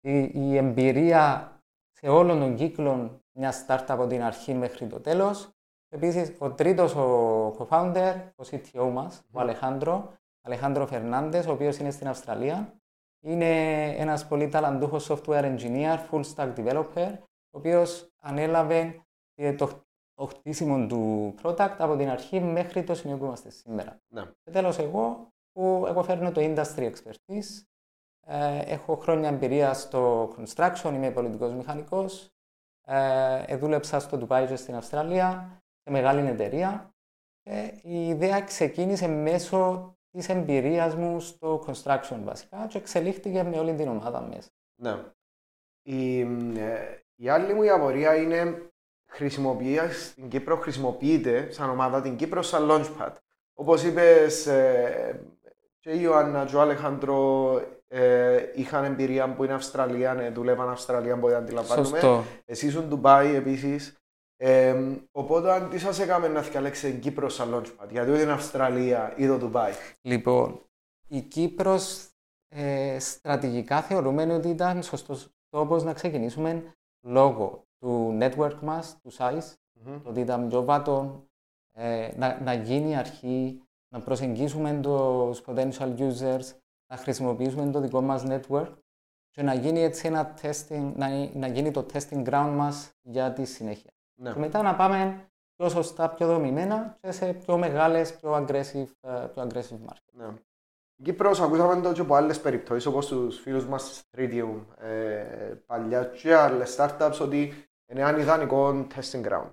η, 0.00 0.30
η, 0.34 0.56
εμπειρία 0.56 1.56
σε 1.90 2.08
όλων 2.08 2.38
των 2.38 2.54
κύκλων 2.54 3.22
μιας 3.32 3.64
startup 3.66 3.84
από 3.88 4.06
την 4.06 4.22
αρχή 4.22 4.54
μέχρι 4.54 4.86
το 4.86 5.00
τέλος. 5.00 5.48
Επίσης, 5.88 6.34
ο 6.38 6.50
τρίτος 6.50 6.94
ο 6.94 7.48
co-founder, 7.58 8.14
ο 8.36 8.44
CTO 8.50 8.90
μας, 8.92 9.22
ο 9.32 9.40
Αλεχάνδρο, 9.40 10.12
Αλεχάνδρο 10.42 10.86
Φερνάντες, 10.86 11.46
ο 11.46 11.52
οποίος 11.52 11.76
είναι 11.76 11.90
στην 11.90 12.08
Αυστραλία. 12.08 12.74
Είναι 13.24 13.82
ένας 13.96 14.26
πολύ 14.26 14.48
ταλαντούχος 14.48 15.10
software 15.10 15.56
engineer, 15.56 15.98
full 16.10 16.22
stack 16.34 16.54
developer, 16.54 17.12
ο 17.50 17.58
οποίος 17.58 18.08
ανέλαβε 18.20 19.04
το 19.56 19.82
το 20.14 20.26
χτίσιμο 20.26 20.86
του 20.86 21.34
product 21.42 21.74
από 21.78 21.96
την 21.96 22.08
αρχή 22.08 22.40
μέχρι 22.40 22.84
το 22.84 22.94
σημείο 22.94 23.16
που 23.16 23.24
είμαστε 23.24 23.50
σήμερα. 23.50 24.00
Ναι. 24.08 24.24
Και 24.42 24.50
τέλος 24.50 24.78
εγώ, 24.78 25.32
που 25.52 25.84
εγώ 25.88 26.02
φέρνω 26.02 26.32
το 26.32 26.40
industry 26.44 26.92
expertise, 26.92 27.62
ε, 28.26 28.58
έχω 28.58 28.96
χρόνια 28.96 29.28
εμπειρία 29.28 29.74
στο 29.74 30.32
construction, 30.36 30.92
είμαι 30.94 31.10
πολιτικός 31.10 31.52
μηχανικός, 31.52 32.30
ε, 32.86 33.56
δούλεψα 33.56 34.00
στο 34.00 34.18
Dubai 34.20 34.44
και 34.48 34.56
στην 34.56 34.74
Αυστραλία, 34.74 35.60
σε 35.82 35.90
μεγάλη 35.90 36.28
εταιρεία 36.28 36.94
και 37.42 37.80
η 37.82 38.08
ιδέα 38.08 38.40
ξεκίνησε 38.40 39.08
μέσω 39.08 39.92
της 40.12 40.28
εμπειρίας 40.28 40.94
μου 40.94 41.20
στο 41.20 41.64
construction 41.66 42.20
βασικά 42.24 42.66
και 42.68 42.78
εξελίχθηκε 42.78 43.42
με 43.42 43.58
όλη 43.58 43.74
την 43.74 43.88
ομάδα 43.88 44.20
μέσα. 44.20 44.50
Ναι. 44.74 44.96
Η, 45.82 46.20
ε, 46.20 47.02
η 47.14 47.28
άλλη 47.28 47.54
μου 47.54 47.62
η 47.62 47.68
απορία 47.68 48.16
είναι 48.16 48.72
χρησιμοποιεί 49.06 49.78
στην 49.92 50.28
Κύπρο, 50.28 50.56
χρησιμοποιείται 50.56 51.50
σαν 51.50 51.70
ομάδα 51.70 52.00
την 52.00 52.16
Κύπρο 52.16 52.42
σαν 52.42 52.68
launchpad. 52.70 53.12
Όπως 53.54 53.82
είπες, 53.82 54.46
ε, 54.46 55.20
και 55.80 55.90
η 55.90 55.98
Ιωάννα 56.02 56.44
και 56.44 56.56
ο 56.56 56.60
Αλεχάντρο 56.60 57.60
ε, 57.88 58.50
είχαν 58.54 58.84
εμπειρία 58.84 59.34
που 59.34 59.44
είναι 59.44 59.52
Αυστραλία, 59.52 60.14
ναι, 60.14 60.30
δούλευαν 60.30 60.70
Αυστραλία, 60.70 61.16
μπορεί 61.16 61.32
να 61.32 61.38
αντιλαμβάνουμε. 61.38 61.88
Σωστό. 61.88 62.24
Εσύ 62.44 62.66
ήσουν 62.66 62.88
Ντουμπάι 62.88 63.34
επίσης. 63.34 64.01
Ε, 64.44 64.74
οπότε, 65.12 65.52
αν 65.52 65.70
τι 65.70 65.78
σας 65.78 65.98
έκαμε 65.98 66.28
να 66.28 66.40
διαλέξετε 66.40 66.92
την 66.92 67.00
Κύπρος 67.00 67.34
σαν 67.34 67.54
launchpad, 67.54 67.88
γιατί 67.90 68.10
όχι 68.10 68.22
είναι 68.22 68.32
Αυστραλία 68.32 69.14
ή 69.16 69.26
το 69.26 69.36
Ντουμπάι. 69.36 69.72
Λοιπόν, 70.00 70.60
η 71.08 71.20
Κύπρος 71.20 72.08
ε, 72.48 72.98
στρατηγικά 72.98 73.82
θεωρούμε 73.82 74.34
ότι 74.34 74.48
ήταν 74.48 74.82
σωστός 74.82 75.28
τόπος 75.48 75.82
να 75.82 75.92
ξεκινήσουμε 75.92 76.74
λόγω 77.06 77.64
του 77.78 78.18
network 78.20 78.58
μας, 78.60 78.98
του 79.02 79.12
size, 79.12 79.38
mm-hmm. 79.38 80.00
το 80.02 80.08
ότι 80.08 80.20
ήταν 80.20 80.48
πιο 80.48 80.64
βάτο, 80.64 81.26
ε, 81.72 82.10
να, 82.16 82.40
να 82.40 82.52
γίνει 82.52 82.96
αρχή, 82.96 83.62
να 83.88 84.00
προσεγγίσουμε 84.00 84.80
τους 84.82 85.42
potential 85.46 85.96
users, 85.98 86.44
να 86.92 86.96
χρησιμοποιήσουμε 86.96 87.70
το 87.70 87.80
δικό 87.80 88.00
μας 88.00 88.24
network 88.26 88.72
και 89.30 89.42
να 89.42 89.54
γίνει 89.54 89.80
έτσι 89.80 90.06
ένα 90.06 90.34
testing, 90.42 90.92
να, 90.96 91.08
να 91.34 91.46
γίνει 91.46 91.70
το 91.70 91.86
testing 91.92 92.24
ground 92.28 92.52
μας 92.56 92.92
για 93.02 93.32
τη 93.32 93.44
συνέχεια. 93.44 93.90
Ναι. 94.22 94.32
Και 94.32 94.38
μετά 94.38 94.62
να 94.62 94.74
πάμε 94.74 95.28
πιο 95.56 95.68
σωστά, 95.68 96.08
πιο 96.08 96.26
δομημένα 96.26 96.96
και 97.00 97.10
σε 97.12 97.32
πιο 97.32 97.58
μεγάλες, 97.58 98.16
πιο 98.16 98.34
aggressive, 98.34 98.86
uh, 99.00 99.28
πιο 99.32 99.48
aggressive 99.48 99.88
market. 99.88 100.12
Ναι. 100.12 100.26
Κύπρος 101.02 101.40
ακούσαμε 101.40 101.80
το 101.80 101.92
και 101.92 102.00
από 102.00 102.14
άλλες 102.14 102.40
περιπτώσεις 102.40 102.86
όπως 102.86 103.06
τους 103.06 103.40
φίλους 103.40 103.66
μας 103.66 103.96
στη 103.96 104.08
Tritium 104.16 104.84
ε, 104.84 105.54
παλιά 105.66 106.04
και 106.04 106.34
άλλες 106.34 106.76
startups 106.78 107.18
ότι 107.20 107.68
είναι 107.90 108.00
ένα 108.00 108.18
ιδανικό 108.18 108.86
testing 108.94 109.26
ground. 109.26 109.52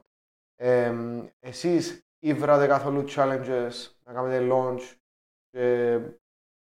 Ε, 0.55 0.93
εσείς 1.39 2.03
ήβρατε 2.19 2.67
καθόλου 2.67 3.05
challenges 3.07 3.71
να 4.03 4.13
κάνετε 4.13 4.47
launch 4.51 4.95
και 5.49 5.99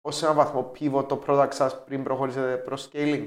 ως 0.01 0.23
έναν 0.23 0.35
βαθμό 0.35 0.73
pivot 0.75 1.09
το 1.09 1.23
product 1.27 1.53
σας 1.53 1.85
πριν 1.85 2.03
προχωρήσετε 2.03 2.57
προς 2.57 2.91
scaling; 2.93 3.27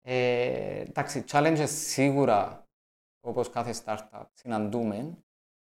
Ε, 0.00 0.80
εντάξει, 0.80 1.24
challenges 1.28 1.68
σίγουρα 1.68 2.68
όπως 3.20 3.50
κάθε 3.50 3.74
startup 3.84 4.24
συναντούμε. 4.32 5.18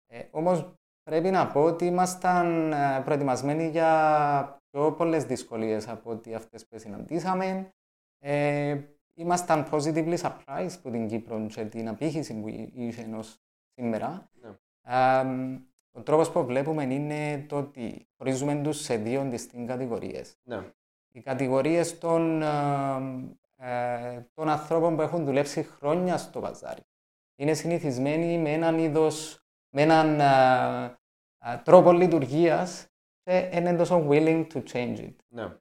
Ε, 0.07 0.23
όμως 0.31 0.73
πρέπει 1.03 1.29
να 1.29 1.47
πω 1.47 1.63
ότι 1.63 1.85
ήμασταν 1.85 2.71
ε, 2.71 3.01
προετοιμασμένοι 3.05 3.69
για 3.69 4.61
πιο 4.69 4.91
πολλές 4.91 5.23
δυσκολίες 5.23 5.87
από 5.87 6.11
ότι 6.11 6.33
αυτές 6.33 6.67
που 6.67 6.79
συναντήσαμε. 6.79 7.71
Ε, 8.19 8.81
ήμασταν 9.13 9.67
positively 9.71 10.17
surprised 10.17 10.75
από 10.77 10.89
την 10.91 11.07
Κύπρο 11.07 11.45
και 11.47 11.65
την 11.65 11.87
απήχηση 11.87 12.39
που 12.39 12.47
είχε 12.47 13.01
ενός 13.01 13.39
σήμερα. 13.73 14.29
Yeah. 14.43 14.55
Ναι. 15.25 15.59
ο 15.91 16.01
τρόπος 16.01 16.31
που 16.31 16.45
βλέπουμε 16.45 16.83
είναι 16.83 17.45
το 17.47 17.57
ότι 17.57 18.07
χωρίζουμε 18.17 18.61
τους 18.63 18.81
σε 18.81 18.95
δύο 18.95 19.21
αντιστοιχείε 19.21 19.65
κατηγορίες. 19.65 20.31
Yeah. 20.31 20.35
Ναι. 20.43 20.71
Οι 21.11 21.21
κατηγορίες 21.21 21.97
των, 21.97 22.41
ε, 23.55 24.27
των 24.33 24.49
ανθρώπων 24.49 24.95
που 24.95 25.01
έχουν 25.01 25.25
δουλέψει 25.25 25.63
χρόνια 25.63 26.17
στο 26.17 26.39
παζάρι. 26.39 26.81
Είναι 27.39 27.53
συνηθισμένοι 27.53 28.38
με 28.38 28.51
έναν 28.51 28.77
είδος, 28.77 29.39
με 29.70 29.82
έναν 29.82 30.20
ε, 31.46 31.58
τρόπο 31.63 31.91
λειτουργίας 31.91 32.88
και 33.24 33.50
είναι 33.53 33.75
τόσο 33.75 34.08
willing 34.10 34.48
to 34.53 34.63
change 34.72 34.98
it. 34.98 35.06
Yeah. 35.06 35.13
Ναι. 35.27 35.58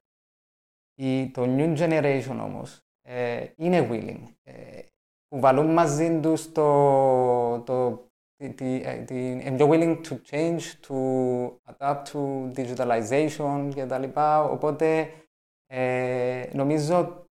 Η, 0.95 1.29
το 1.29 1.43
new 1.47 1.77
generation 1.77 2.37
όμως 2.41 2.81
ε, 3.01 3.45
είναι 3.55 3.87
willing. 3.91 4.23
Ε, 4.43 4.81
που 5.27 5.39
βάλουν 5.39 5.73
μαζί 5.73 6.19
τους 6.19 6.51
το, 6.51 7.59
το 7.59 8.07
είναι 8.37 9.55
πιο 9.55 9.69
willing 9.71 10.01
to 10.05 10.17
change, 10.29 10.61
to 10.87 10.95
adapt 11.71 12.03
to 12.11 12.51
digitalization 12.55 13.71
κτλ. 13.75 14.03
Οπότε 14.51 15.11
ε, 15.65 16.49
νομίζω 16.53 17.25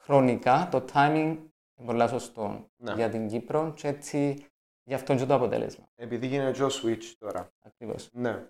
χρονικά 0.00 0.68
το 0.70 0.84
timing 0.92 1.36
είναι 1.80 1.92
πολύ 1.92 2.08
σωστό 2.08 2.70
ναι. 2.76 2.92
για 2.92 3.08
την 3.08 3.28
Κύπρο 3.28 3.72
και 3.76 3.88
έτσι 3.88 4.46
γι' 4.82 4.94
αυτό 4.94 5.14
και 5.14 5.26
το 5.26 5.34
αποτέλεσμα. 5.34 5.88
Επειδή 5.96 6.26
γίνεται 6.26 6.64
ο 6.64 6.68
switch 6.68 7.14
τώρα. 7.18 7.50
Ακριβώς. 7.60 8.08
Ναι. 8.12 8.46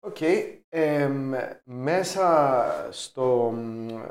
Οκ. 0.00 0.16
Okay. 0.20 0.58
Ε, 0.68 1.10
μέσα 1.64 2.88
στο, 2.90 3.54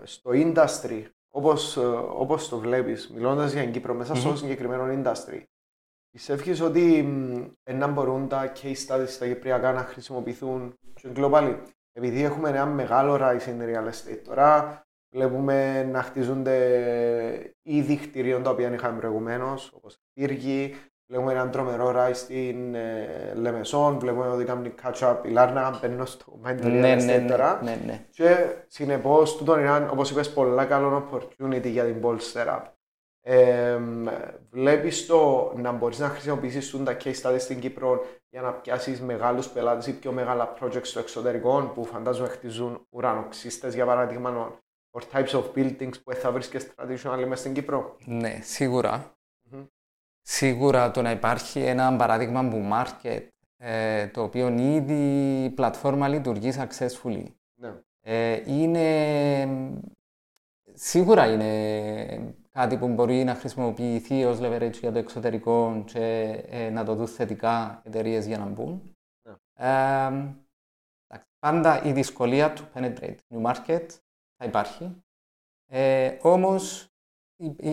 στο 0.03 0.31
industry 0.34 1.05
όπως, 1.29 1.77
ε, 1.77 1.86
όπως 1.95 2.50
το 2.50 2.57
βλέπεις, 2.57 3.10
μιλώντας 3.10 3.51
για 3.51 3.62
την 3.62 3.72
Κύπρο 3.72 3.93
μέσα 3.93 4.13
mm-hmm. 4.13 4.19
στο 4.19 4.36
συγκεκριμένο 4.36 5.01
industry, 5.03 5.43
πιστεύεις 6.12 6.62
ότι 6.62 7.01
να 7.63 7.88
μπορούν 7.88 8.27
τα 8.27 8.51
case 8.62 8.88
studies 8.88 9.07
στα 9.07 9.27
κυπριακά 9.27 9.72
να 9.72 9.81
χρησιμοποιηθούν 9.81 10.77
και 10.93 11.10
globally; 11.15 11.57
Επειδή 11.91 12.24
έχουμε 12.24 12.50
ένα 12.50 12.65
μεγάλο 12.65 13.15
rise 13.19 13.48
in 13.48 13.62
real 13.62 13.88
estate 13.88 14.22
τώρα, 14.24 14.85
βλέπουμε 15.15 15.84
να 15.84 16.01
χτίζονται 16.01 16.57
ήδη 17.62 17.95
κτηρίων 17.95 18.43
τα 18.43 18.50
οποία 18.50 18.74
είχαμε 18.74 19.00
προηγουμένως, 19.00 19.72
όπως 19.75 19.98
πύργοι, 20.13 20.75
Βλέπουμε 21.07 21.31
έναν 21.31 21.51
τρομερό 21.51 21.91
ράι 21.91 22.13
στην 22.13 22.75
ε, 22.75 23.34
Λεμεσόν, 23.36 24.00
βλέπουμε 24.00 24.27
ότι 24.27 24.43
κάνει 24.43 24.74
catch-up 24.84 25.15
η 25.24 25.29
Λάρνα, 25.29 25.79
μπαίνω 25.81 26.05
στο 26.05 26.39
mind 26.45 26.62
ναι, 26.62 26.69
ναι, 26.69 26.95
ναι, 26.95 27.25
τώρα. 27.29 27.60
Ναι, 27.63 27.79
ναι. 27.86 28.05
Και 28.10 28.36
συνεπώς, 28.67 29.38
τούτο 29.38 29.60
είναι, 29.60 29.88
όπως 29.91 30.12
είπες, 30.12 30.34
πολλά 30.34 30.65
καλό 30.65 31.10
opportunity 31.12 31.65
για 31.65 31.84
την 31.84 32.01
Ball 32.03 32.17
Setup. 32.34 32.62
Ε, 33.22 33.79
βλέπεις 34.50 35.05
το 35.05 35.53
να 35.55 35.72
μπορείς 35.72 36.00
να 36.00 36.07
χρησιμοποιήσεις 36.07 36.84
τα 36.84 36.98
case 37.03 37.22
studies 37.22 37.39
στην 37.39 37.60
Κύπρο 37.60 38.05
για 38.29 38.41
να 38.41 38.53
πιάσεις 38.53 39.01
μεγάλους 39.01 39.48
πελάτες 39.48 39.88
ή 39.88 40.00
πιο 40.00 40.12
μεγάλα 40.12 40.53
projects 40.62 40.79
στο 40.84 41.00
εξωτερικό 41.00 41.72
που 41.75 41.86
φαντάζομαι 41.86 42.27
χτίζουν 42.27 42.88
ουρανοξύστες 42.89 43.74
για 43.74 43.86
παράδειγμα 43.86 44.62
or 44.95 45.01
types 45.13 45.33
of 45.33 45.43
buildings 45.55 46.03
που 46.03 46.13
θα 46.13 46.31
βρίσκεις 46.31 46.73
traditional 46.75 47.25
μέσα 47.27 47.35
στην 47.35 47.53
Κύπρο; 47.53 47.97
Ναι, 48.05 48.39
σίγουρα. 48.41 49.15
Σίγουρα 50.21 50.91
το 50.91 51.01
να 51.01 51.11
υπάρχει 51.11 51.59
ένα 51.59 51.95
παράδειγμα 51.95 52.47
που 52.47 52.69
market 52.73 53.27
ε, 53.57 54.07
το 54.07 54.23
οποίο 54.23 54.47
ήδη 54.57 55.43
η 55.43 55.49
πλατφόρμα 55.49 56.07
λειτουργεί 56.07 56.51
successfully. 56.57 57.25
Ναι. 57.55 57.73
Ε, 58.01 58.43
είναι, 58.45 59.47
σίγουρα 60.73 61.31
είναι 61.31 62.35
κάτι 62.51 62.77
που 62.77 62.87
μπορεί 62.87 63.23
να 63.23 63.35
χρησιμοποιηθεί 63.35 64.23
ως 64.25 64.39
leverage 64.41 64.79
για 64.79 64.91
το 64.91 64.97
εξωτερικό 64.97 65.83
και 65.85 66.29
ε, 66.49 66.69
να 66.69 66.83
το 66.85 66.95
δουν 66.95 67.07
θετικά 67.07 67.81
εταιρείες 67.85 68.25
για 68.25 68.37
να 68.37 68.45
μπουν. 68.45 68.95
Ναι. 69.21 69.33
πάντα 71.39 71.83
η 71.83 71.91
δυσκολία 71.91 72.53
του 72.53 72.67
penetrate 72.73 73.17
new 73.29 73.51
market 73.51 73.85
θα 74.45 74.51
υπάρχει. 74.51 75.03
Ε, 75.71 76.17
όμως 76.21 76.87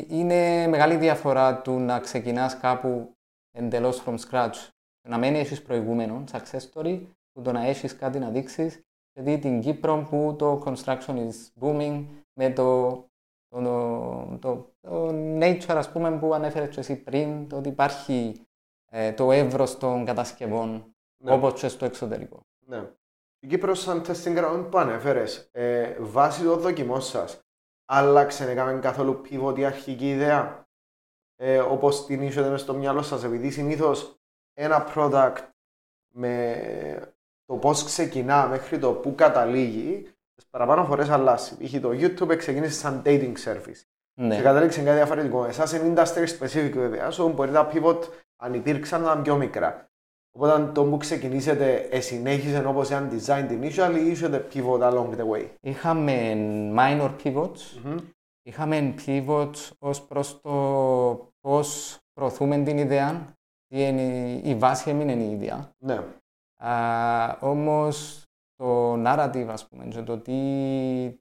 είναι 0.09 0.67
μεγάλη 0.67 0.97
διαφορά 0.97 1.61
του 1.61 1.79
να 1.79 2.01
ξεκινάς 2.01 2.59
κάπου 2.59 3.13
εντελώς 3.51 4.03
from 4.07 4.19
scratch. 4.19 4.69
Να 5.09 5.19
μην 5.19 5.35
έχεις 5.35 5.63
προηγούμενο, 5.63 6.25
success 6.33 6.71
story, 6.73 7.01
που 7.33 7.43
το 7.43 7.53
να 7.53 7.67
έχεις 7.67 7.97
κάτι 7.97 8.19
να 8.19 8.31
δείξεις. 8.31 8.81
Γιατί 9.13 9.39
την 9.39 9.61
Κύπρο 9.61 10.07
που 10.11 10.35
το 10.39 10.63
construction 10.65 11.29
is 11.29 11.61
booming, 11.61 12.05
με 12.33 12.51
το, 12.53 12.91
το, 13.49 14.39
το, 14.41 14.73
το, 14.81 15.09
nature 15.41 15.75
ας 15.77 15.93
πούμε 15.93 16.19
που 16.19 16.35
ανέφερες 16.35 16.75
και 16.75 16.81
εσύ 16.81 16.97
πριν, 16.97 17.49
το 17.49 17.57
ότι 17.57 17.69
υπάρχει 17.69 18.47
ε, 18.91 19.13
το 19.13 19.33
εύρος 19.33 19.79
των 19.79 20.05
κατασκευών, 20.05 20.95
ναι. 21.25 21.33
όπως 21.33 21.61
και 21.61 21.69
στο 21.69 21.85
εξωτερικό. 21.85 22.41
Ναι. 22.67 22.91
Η 23.45 23.47
Κύπρος 23.47 23.81
σαν 23.81 24.03
testing 24.07 24.39
ground 24.39 24.67
που 24.71 24.79
ανέφερες, 24.79 25.49
ε, 25.53 25.97
βάσει 26.01 26.43
των 26.43 26.61
δοκιμών 26.61 27.01
σας, 27.01 27.41
άλλαξε 27.85 28.45
να 28.45 28.55
κάνουμε 28.55 28.81
καθόλου 28.81 29.21
pivot 29.25 29.59
η 29.59 29.65
αρχική 29.65 30.11
ιδέα, 30.11 30.67
ε, 31.37 31.59
όπως 31.59 32.07
την 32.07 32.23
είσατε 32.23 32.49
μες 32.49 32.61
στο 32.61 32.75
μυαλό 32.75 33.03
σας, 33.03 33.25
επειδή 33.25 33.51
συνήθως 33.51 34.21
ένα 34.53 34.93
product 34.95 35.37
με 36.15 37.15
το 37.45 37.55
πώς 37.55 37.85
ξεκινά 37.85 38.47
μέχρι 38.47 38.79
το 38.79 38.93
που 38.93 39.15
καταλήγει, 39.15 40.03
τις 40.35 40.47
παραπάνω 40.51 40.85
φορές 40.85 41.09
αλλάζει. 41.09 41.57
Είχε 41.59 41.81
το 41.81 41.89
YouTube 41.89 42.37
ξεκίνησε 42.37 42.79
σαν 42.79 43.03
dating 43.05 43.35
service. 43.45 43.83
Ναι. 44.15 44.37
Και 44.37 44.43
κατέληξε 44.43 44.83
κάτι 44.83 44.97
διαφορετικό. 44.97 45.45
Εσάς 45.45 45.73
είναι 45.73 45.95
industry 45.97 46.27
specific 46.39 46.73
βέβαια, 46.75 47.11
so 47.11 47.33
μπορεί 47.35 47.51
τα 47.51 47.71
pivot 47.73 48.01
αν 48.37 48.55
υπήρξαν 48.55 49.03
να 49.03 49.23
πιο 49.23 49.37
μικρά. 49.37 49.92
Οπότε 50.35 50.71
το 50.73 50.85
που 50.85 50.97
ξεκινήσετε, 50.97 52.01
συνέχιζε 52.01 52.65
όπως 52.67 52.89
ήταν 52.89 53.11
design 53.13 53.51
initial 53.51 53.97
ή 54.05 54.11
είσατε 54.11 54.47
pivot 54.53 54.81
along 54.81 55.09
the 55.17 55.29
way; 55.33 55.47
Είχαμε 55.61 56.37
minor 56.77 57.11
pivots. 57.25 57.47
Mm-hmm. 57.85 57.99
Είχαμε 58.43 58.95
pivots 59.07 59.71
ως 59.79 60.03
προς 60.03 60.41
το 60.41 60.51
πώς 61.41 61.99
προωθούμε 62.13 62.59
την 62.59 62.79
ιδέα. 62.79 63.37
Τι 63.67 63.83
είναι, 63.83 64.41
η 64.43 64.55
βάση 64.55 64.91
έμεινε 64.91 65.13
η 65.13 65.31
ίδια. 65.31 65.75
Ναι. 65.79 66.01
Α, 66.57 67.37
όμως 67.41 68.23
το 68.57 68.93
narrative, 69.07 69.47
ας 69.49 69.69
πούμε, 69.69 69.85
και 69.85 70.03
το 70.03 70.19
τι, 70.19 70.33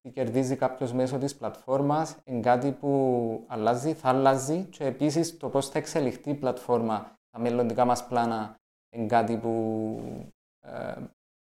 τι 0.01 0.09
κερδίζει 0.09 0.55
κάποιος 0.55 0.93
μέσω 0.93 1.17
της 1.17 1.35
πλατφόρμας 1.35 2.17
είναι 2.23 2.39
κάτι 2.39 2.71
που 2.71 3.43
αλλάζει, 3.47 3.93
θα 3.93 4.09
αλλάζει 4.09 4.67
και 4.69 4.85
επίσης 4.85 5.37
το 5.37 5.49
πώς 5.49 5.69
θα 5.69 5.77
εξελιχθεί 5.77 6.29
η 6.29 6.33
πλατφόρμα, 6.33 7.19
τα 7.29 7.39
μελλοντικά 7.39 7.85
μας 7.85 8.07
πλάνα 8.07 8.55
είναι 8.91 9.07
κάτι 9.07 9.37
που 9.37 10.27
ε, 10.59 10.95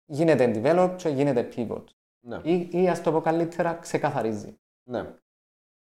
γίνεται 0.06 0.52
develop 0.56 0.94
και 0.96 1.10
γίνεται 1.10 1.50
pivot. 1.56 1.84
Ναι. 2.25 2.40
Ή, 2.44 2.70
ή 2.72 2.90
ας 2.90 3.02
το 3.02 3.12
πω 3.12 3.22
καλύτερα, 3.22 3.74
ξεκαθαρίζει. 3.74 4.60
Ναι. 4.90 5.13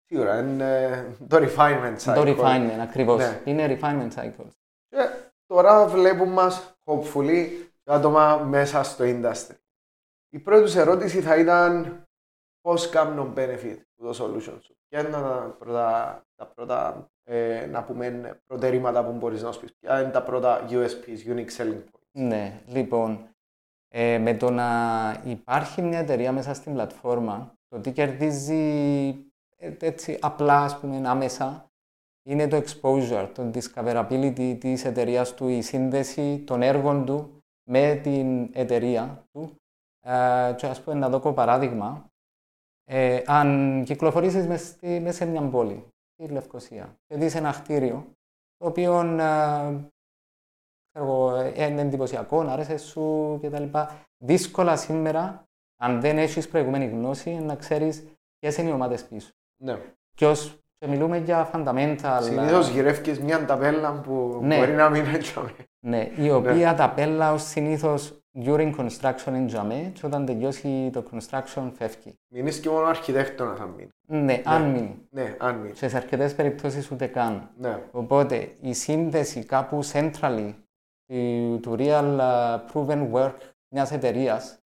Σίγουρα, 0.04 0.40
είναι 0.40 1.16
το 1.28 1.36
refinement 1.36 1.96
cycle. 1.98 2.14
Το 2.14 2.22
refinement, 2.22 2.78
ακριβώς. 2.80 3.18
Ναι. 3.18 3.42
Είναι 3.44 3.78
refinement 3.80 4.10
cycle. 4.14 4.46
Και 4.88 5.08
τώρα 5.46 5.86
βλέπουμε 5.86 6.32
μας, 6.32 6.76
hopefully, 6.84 7.48
άτομα 7.84 8.36
μέσα 8.36 8.82
στο 8.82 9.04
industry. 9.06 9.56
Η 10.28 10.38
πρώτη 10.38 10.62
τους 10.62 10.76
ερώτηση 10.76 11.20
θα 11.20 11.36
ήταν 11.36 12.02
πώς 12.60 12.88
κάνουν 12.88 13.34
benefit 13.36 13.76
το 13.96 14.10
solution 14.10 14.58
σου; 14.60 14.76
Ποια 14.88 15.00
είναι 15.00 15.10
τα 15.10 15.56
πρώτα, 15.58 16.22
τα 16.34 16.46
πρώτα 16.46 17.10
ε, 17.24 17.66
να 17.66 17.84
πούμε 17.84 18.38
προτερήματα 18.46 19.04
που 19.04 19.12
μπορείς 19.12 19.42
να 19.42 19.52
σου 19.52 19.60
πεις. 19.60 19.74
Ποια 19.80 20.00
είναι 20.00 20.10
τα 20.10 20.22
πρώτα 20.22 20.66
USPs, 20.68 21.32
Unique 21.34 21.56
Selling 21.56 21.82
Points; 21.82 22.10
Ναι, 22.12 22.60
λοιπόν, 22.66 23.28
ε, 23.88 24.18
με 24.18 24.34
το 24.34 24.50
να 24.50 24.70
υπάρχει 25.24 25.82
μια 25.82 25.98
εταιρεία 25.98 26.32
μέσα 26.32 26.54
στην 26.54 26.72
πλατφόρμα, 26.72 27.54
το 27.68 27.80
τι 27.80 27.92
κερδίζει 27.92 29.08
ε, 29.56 29.72
έτσι 29.80 30.18
απλά, 30.20 30.64
ας 30.64 30.78
πούμε, 30.78 31.08
άμεσα, 31.08 31.70
είναι 32.28 32.48
το 32.48 32.56
exposure, 32.56 33.28
το 33.34 33.50
discoverability 33.54 34.56
της 34.60 34.84
εταιρείας 34.84 35.34
του, 35.34 35.48
η 35.48 35.62
σύνδεση 35.62 36.42
των 36.46 36.62
έργων 36.62 37.04
του 37.04 37.42
με 37.70 38.00
την 38.02 38.50
εταιρεία 38.52 39.26
του. 39.32 39.56
Ε, 40.00 40.54
και 40.56 40.66
ας 40.66 40.82
πούμε 40.82 40.96
να 40.98 41.08
δω 41.08 41.32
παράδειγμα, 41.32 42.10
ε, 42.84 43.22
αν 43.26 43.82
κυκλοφορήσεις 43.84 44.46
μέσα, 44.46 44.74
μέσα 44.80 45.12
σε 45.12 45.26
μια 45.26 45.42
πόλη, 45.42 45.91
στη 46.22 46.32
Λευκοσία, 46.32 46.96
και 47.06 47.16
δεις 47.16 47.34
ένα 47.34 47.52
χτίριο, 47.52 48.06
το 48.56 48.66
οποίο 48.66 49.00
ε, 51.54 51.64
είναι 51.68 51.80
εντυπωσιακό, 51.80 52.40
άρεσε 52.40 52.76
σου 52.76 53.38
κτλ. 53.42 53.64
Δύσκολα 54.24 54.76
σήμερα, 54.76 55.44
αν 55.76 56.00
δεν 56.00 56.18
έχεις 56.18 56.48
προηγούμενη 56.48 56.86
γνώση, 56.86 57.30
να 57.30 57.56
ξέρεις 57.56 58.04
ποιες 58.38 58.56
είναι 58.56 58.68
οι 58.68 58.72
ομάδες 58.72 59.04
πίσω. 59.04 59.30
Ναι. 59.62 59.78
Ποιος, 60.16 60.58
και 60.78 60.86
μιλούμε 60.86 61.18
για 61.18 61.50
fundamental. 61.52 62.18
Συνήθως 62.22 62.68
γυρεύκεις 62.68 63.20
μια 63.20 63.46
ταπέλα 63.46 64.00
που 64.00 64.38
ναι. 64.42 64.58
μπορεί 64.58 64.72
να 64.72 64.90
μην 64.90 65.06
έτσι. 65.14 65.34
Ναι, 65.86 66.10
η 66.16 66.30
οποία 66.30 66.70
ναι. 66.70 66.76
ταπέλα 66.76 67.32
ως 67.32 67.42
συνήθως 67.42 68.21
during 68.34 68.74
construction 68.76 69.34
in 69.34 69.44
τζαμέ 69.46 69.92
και 69.94 70.06
όταν 70.06 70.26
τελειώσει 70.26 70.90
το 70.92 71.04
construction 71.12 71.70
φεύγει. 71.76 72.14
Μείνεις 72.28 72.60
και 72.60 72.68
μόνο 72.68 72.86
αρχιτέκτονας 72.86 73.58
θα 73.58 73.66
μείνεις. 73.66 73.90
Ναι, 74.06 74.20
ναι, 74.20 74.42
αν 74.44 74.70
μείνει. 74.70 75.06
Ναι, 75.10 75.36
αν 75.38 75.56
μείνει. 75.56 75.74
Σε 75.74 75.96
αρκετές 75.96 76.34
περιπτώσεις 76.34 76.90
ούτε 76.90 77.06
καν. 77.06 77.50
Ναι. 77.56 77.82
Οπότε 77.90 78.48
η 78.60 78.72
σύνδεση 78.72 79.44
κάπου 79.44 79.84
centrally 79.92 80.54
του, 81.06 81.58
του 81.62 81.76
real 81.78 82.18
uh, 82.18 82.58
proven 82.72 83.12
work 83.12 83.34
μιας 83.68 83.92
εταιρείας 83.92 84.62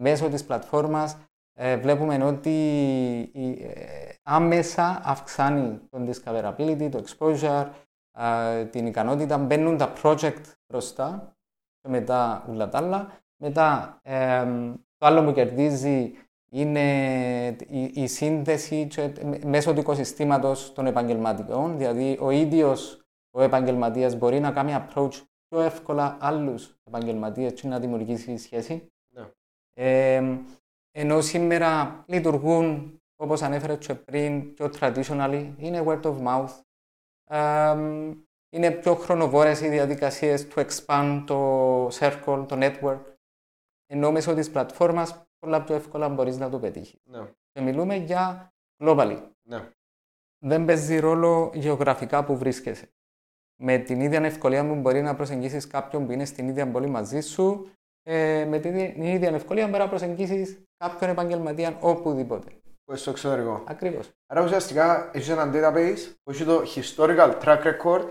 μέσω 0.00 0.28
της 0.28 0.44
πλατφόρμας 0.44 1.16
ε, 1.62 1.76
βλέπουμε 1.76 2.24
ότι 2.24 2.50
ε, 3.34 4.12
άμεσα 4.22 5.00
αυξάνει 5.04 5.80
τον 5.90 6.10
discoverability, 6.10 6.88
το 6.90 7.04
exposure, 7.06 7.66
ε, 8.18 8.64
την 8.64 8.86
ικανότητα, 8.86 9.38
μπαίνουν 9.38 9.76
τα 9.76 9.92
project 10.02 10.42
μπροστά 10.66 11.36
και 11.36 11.39
μετά 11.88 12.46
ούλα 12.48 12.68
τα 12.68 12.78
άλλα. 12.78 13.20
Μετά 13.36 14.00
το 14.96 15.06
άλλο 15.06 15.24
που 15.24 15.32
κερδίζει 15.32 16.12
είναι 16.50 16.86
η, 17.68 17.82
η 17.94 18.06
σύνδεση 18.06 18.86
και, 18.86 19.12
μέσω 19.44 19.72
του 19.72 19.80
οικοσυστήματος 19.80 20.72
των 20.72 20.86
επαγγελματικών, 20.86 21.76
δηλαδή 21.76 22.18
ο 22.20 22.30
ίδιος 22.30 23.00
ο 23.30 23.42
επαγγελματίας 23.42 24.16
μπορεί 24.16 24.40
να 24.40 24.50
κάνει 24.50 24.76
approach 24.78 25.22
πιο 25.48 25.60
εύκολα 25.60 26.16
άλλους 26.20 26.74
επαγγελματίες 26.84 27.52
και 27.52 27.68
να 27.68 27.78
δημιουργήσει 27.78 28.36
σχέση. 28.36 28.88
Ναι. 29.08 29.26
ενώ 30.90 31.20
σήμερα 31.20 32.04
λειτουργούν, 32.06 32.98
όπως 33.16 33.42
ανέφερε 33.42 33.76
και 33.76 33.94
πριν, 33.94 34.54
πιο 34.54 34.70
traditionally, 34.80 35.52
είναι 35.56 35.84
word 35.86 36.02
of 36.02 36.16
mouth. 36.22 36.60
Είναι 38.50 38.70
πιο 38.70 38.94
χρονοβόρες 38.94 39.60
οι 39.60 39.68
διαδικασίες 39.68 40.48
του 40.48 40.60
expand 40.60 41.22
το 41.26 41.86
circle, 41.86 42.44
το 42.48 42.56
network. 42.60 43.00
Ενώ 43.86 44.10
μέσω 44.10 44.34
της 44.34 44.50
πλατφόρμας 44.50 45.24
πολλά 45.38 45.62
πιο 45.62 45.74
εύκολα 45.74 46.08
μπορείς 46.08 46.38
να 46.38 46.50
το 46.50 46.58
πετύχεις. 46.58 47.00
Ναι. 47.04 47.20
Και 47.52 47.60
μιλούμε 47.60 47.94
για 47.94 48.52
globally. 48.84 49.22
Ναι. 49.42 49.68
Δεν 50.38 50.64
παίζει 50.64 50.98
ρόλο 50.98 51.50
γεωγραφικά 51.54 52.24
που 52.24 52.36
βρίσκεσαι 52.36 52.90
με 53.62 53.78
την 53.78 54.00
ίδια 54.00 54.24
ευκολία 54.24 54.66
που 54.66 54.74
μπορεί 54.74 55.02
να 55.02 55.14
προσεγγίσεις 55.14 55.66
κάποιον 55.66 56.06
που 56.06 56.12
είναι 56.12 56.24
στην 56.24 56.48
ίδια 56.48 56.70
πόλη 56.70 56.86
μαζί 56.88 57.20
σου, 57.20 57.70
ε, 58.02 58.44
με 58.48 58.58
την 58.58 59.02
ίδια 59.02 59.34
ευκολία 59.34 59.66
μπορεί 59.66 59.78
να 59.78 59.88
προσεγγίσεις 59.88 60.62
κάποιον 60.76 61.10
επαγγελματία 61.10 61.76
οπουδήποτε. 61.80 62.50
Που 62.84 62.96
στο 62.96 63.10
εξωτερικό. 63.10 63.64
Ακριβώς. 63.66 64.10
Άρα 64.26 64.42
ουσιαστικά 64.42 65.10
έχεις 65.12 65.28
ένα 65.28 65.50
database 65.54 66.14
που 66.22 66.30
έχει 66.30 66.44
το 66.44 66.62
historical 66.74 67.40
track 67.42 67.62
record 67.62 68.08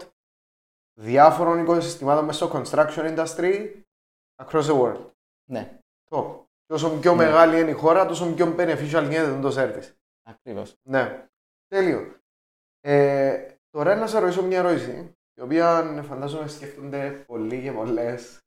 διάφορων 0.99 1.59
οικοσυστημάτων 1.59 2.25
μέσα 2.25 2.45
στο 2.45 2.62
construction 2.63 3.17
industry 3.17 3.71
across 4.43 4.63
the 4.63 4.81
world. 4.81 5.12
Ναι. 5.49 5.79
Το. 6.09 6.47
Και 6.65 6.73
όσο 6.73 6.89
πιο 6.89 7.15
ναι. 7.15 7.23
μεγάλη 7.25 7.59
είναι 7.59 7.69
η 7.69 7.73
χώρα, 7.73 8.05
τόσο 8.05 8.33
πιο 8.33 8.55
beneficial 8.57 9.05
γίνεται 9.09 9.39
το 9.41 9.53
service. 9.57 9.93
Ακριβώς. 10.23 10.75
Ναι. 10.81 11.27
Τέλειο. 11.67 12.15
Ε, 12.81 13.55
τώρα 13.69 13.95
να 13.95 14.07
σα 14.07 14.19
ρωτήσω 14.19 14.43
μια 14.43 14.57
ερώτηση 14.57 15.15
η 15.33 15.41
οποία 15.41 15.81
φαντάζομαι 16.07 16.47
σκέφτονται 16.47 17.09
πολλοί 17.27 17.62
και 17.62 17.71
πολλές 17.71 18.39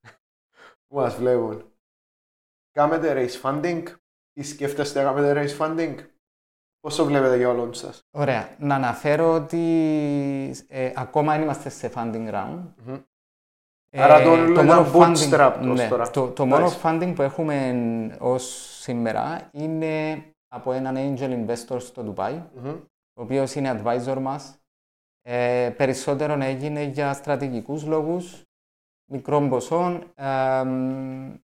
που 0.86 0.96
μας 0.96 1.14
βλέπουν. 1.16 1.72
Κάμετε 2.70 3.14
race 3.16 3.40
funding 3.42 3.82
ή 4.32 4.42
σκέφτεστε 4.42 5.02
να 5.02 5.12
κάνετε 5.12 5.42
race 5.42 5.58
funding; 5.58 6.06
Πώ 6.82 6.94
το 6.94 7.04
βλέπετε 7.04 7.36
για 7.36 7.48
όλων 7.48 7.74
σας; 7.74 8.00
Ωραία. 8.10 8.56
Να 8.58 8.74
αναφέρω 8.74 9.32
ότι 9.32 9.64
ε, 10.68 10.92
ακόμα 10.94 11.36
είμαστε 11.40 11.68
σε 11.68 11.92
funding 11.94 12.30
round. 12.30 12.58
Mm-hmm. 12.58 13.02
Ε, 13.90 14.02
Άρα 14.02 14.22
το, 14.22 14.52
το 14.54 14.62
μόνο 14.62 14.90
bootstrap 14.94 15.58
ναι, 15.60 15.88
τώρα. 15.88 16.10
Το, 16.10 16.28
το 16.28 16.46
μόνο 16.46 16.72
funding 16.82 17.12
που 17.14 17.22
έχουμε 17.22 18.16
ως 18.20 18.76
σήμερα 18.80 19.48
είναι 19.52 20.24
από 20.48 20.72
έναν 20.72 20.96
angel 20.96 21.46
investor 21.46 21.80
στο 21.80 22.14
Dubai, 22.14 22.32
mm-hmm. 22.32 22.80
ο 23.14 23.22
οποίος 23.22 23.54
είναι 23.54 23.82
advisor 23.84 24.18
μας 24.20 24.62
ε, 25.22 25.70
περισσότερο 25.76 26.42
έγινε 26.42 26.82
για 26.82 27.12
στρατηγικούς 27.12 27.84
λόγους, 27.86 28.42
μικρών 29.10 29.48
ποσών. 29.48 30.12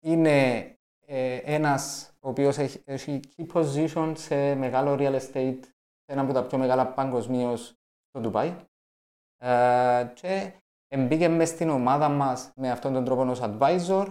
είναι 0.01 0.69
ε, 1.07 1.37
ένας 1.37 2.14
ο 2.25 2.29
οποίος 2.29 2.59
έχει, 2.59 2.83
έχει 2.85 3.21
key 3.37 3.47
position 3.53 4.13
σε 4.17 4.55
μεγάλο 4.55 4.97
real 4.99 5.21
estate 5.21 5.61
ένα 6.07 6.21
από 6.21 6.33
τα 6.33 6.45
πιο 6.45 6.59
μεγάλα 6.59 6.87
παγκοσμίως 6.87 7.75
στο 8.09 8.21
Ντουμπάι. 8.21 8.57
Ε, 9.39 10.13
και 10.15 10.53
μπήκε 10.99 11.29
μέσα 11.29 11.55
στην 11.55 11.69
ομάδα 11.69 12.09
μας 12.09 12.53
με 12.57 12.71
αυτόν 12.71 12.93
τον 12.93 13.05
τρόπο 13.05 13.31
ως 13.31 13.41
advisor, 13.43 14.07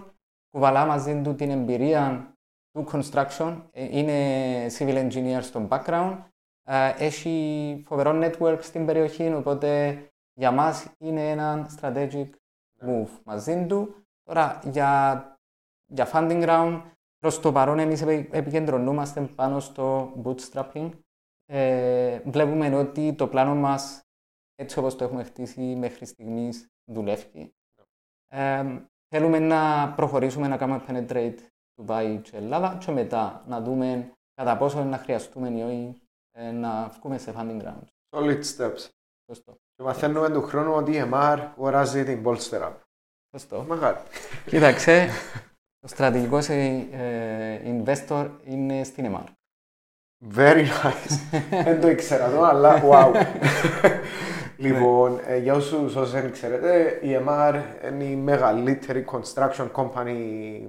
κουβαλά 0.50 0.86
μαζί 0.86 1.22
του 1.22 1.34
την 1.34 1.50
εμπειρία 1.50 2.34
του 2.70 2.86
construction, 2.92 3.62
ε, 3.70 3.98
είναι 3.98 4.66
civil 4.78 5.10
engineer 5.10 5.42
στο 5.42 5.68
background, 5.70 6.18
ε, 6.62 6.94
έχει 6.98 7.82
φοβερό 7.86 8.20
network 8.22 8.58
στην 8.60 8.86
περιοχή, 8.86 9.32
οπότε 9.32 9.98
για 10.34 10.50
μας 10.50 10.86
είναι 10.98 11.30
ένα 11.30 11.70
strategic 11.80 12.28
move 12.86 13.08
μαζί 13.24 13.66
του. 13.66 13.94
Τώρα, 14.22 14.60
για, 14.64 15.22
για 15.86 16.10
funding 16.12 16.44
round, 16.48 16.82
προς 17.24 17.40
το 17.40 17.52
παρόν 17.52 17.78
εμείς 17.78 18.02
επικεντρωνούμαστε 18.30 19.20
πάνω 19.20 19.60
στο 19.60 20.12
bootstrapping. 20.24 20.90
Ε, 21.46 22.20
βλέπουμε 22.24 22.76
ότι 22.76 23.14
το 23.14 23.28
πλάνο 23.28 23.54
μας, 23.54 24.00
έτσι 24.54 24.78
όπως 24.78 24.96
το 24.96 25.04
έχουμε 25.04 25.24
χτίσει 25.24 25.60
μέχρι 25.60 26.06
στιγμής, 26.06 26.66
δουλεύει. 26.84 27.54
Ε, 28.28 28.64
θέλουμε 29.08 29.38
να 29.38 29.92
προχωρήσουμε 29.96 30.48
να 30.48 30.56
κάνουμε 30.56 30.82
penetrate 30.88 31.38
Dubai 31.80 32.18
και 32.22 32.36
Ελλάδα 32.36 32.76
και 32.84 32.90
μετά 32.90 33.44
να 33.46 33.60
δούμε 33.60 34.12
κατά 34.34 34.56
πόσο 34.56 34.84
να 34.84 34.98
χρειαστούμε 34.98 35.48
ή 35.48 35.62
όχι 35.62 36.02
ε, 36.30 36.50
να 36.50 36.88
βγούμε 36.88 37.18
σε 37.18 37.32
funding 37.36 37.62
round. 37.62 37.84
Solid 38.16 38.40
steps. 38.56 38.88
Σωστό. 39.26 39.56
Και 39.74 39.82
μαθαίνουμε 39.82 40.30
του 40.30 40.42
χρόνου 40.42 40.72
ότι 40.72 40.92
η 40.92 41.08
MR 41.12 41.38
αγοράζει 41.56 42.04
την 42.04 42.22
Bolster 42.24 42.62
App. 42.62 42.74
Σωστό. 43.30 43.64
Μαγάρι. 43.68 43.98
Κοίταξε, 44.46 45.08
ο 45.84 45.88
στρατηγικός 45.88 46.48
ε, 46.48 47.60
investor 47.64 48.30
είναι 48.44 48.84
στην 48.84 49.16
MR. 49.16 49.24
Very 50.36 50.66
nice. 50.66 51.38
Δεν 51.64 51.80
το 51.80 51.88
ήξερα 51.88 52.30
το, 52.30 52.42
αλλά 52.42 52.82
wow. 52.84 53.12
λοιπόν, 54.56 55.20
ε, 55.26 55.36
για 55.36 55.54
όσους 55.54 55.94
όσοι 55.94 56.12
δεν 56.20 56.32
ξέρετε, 56.32 56.98
η 57.02 57.18
MR 57.26 57.62
είναι 57.92 58.04
η 58.04 58.16
μεγαλύτερη 58.16 59.04
construction 59.10 59.70
company 59.72 60.60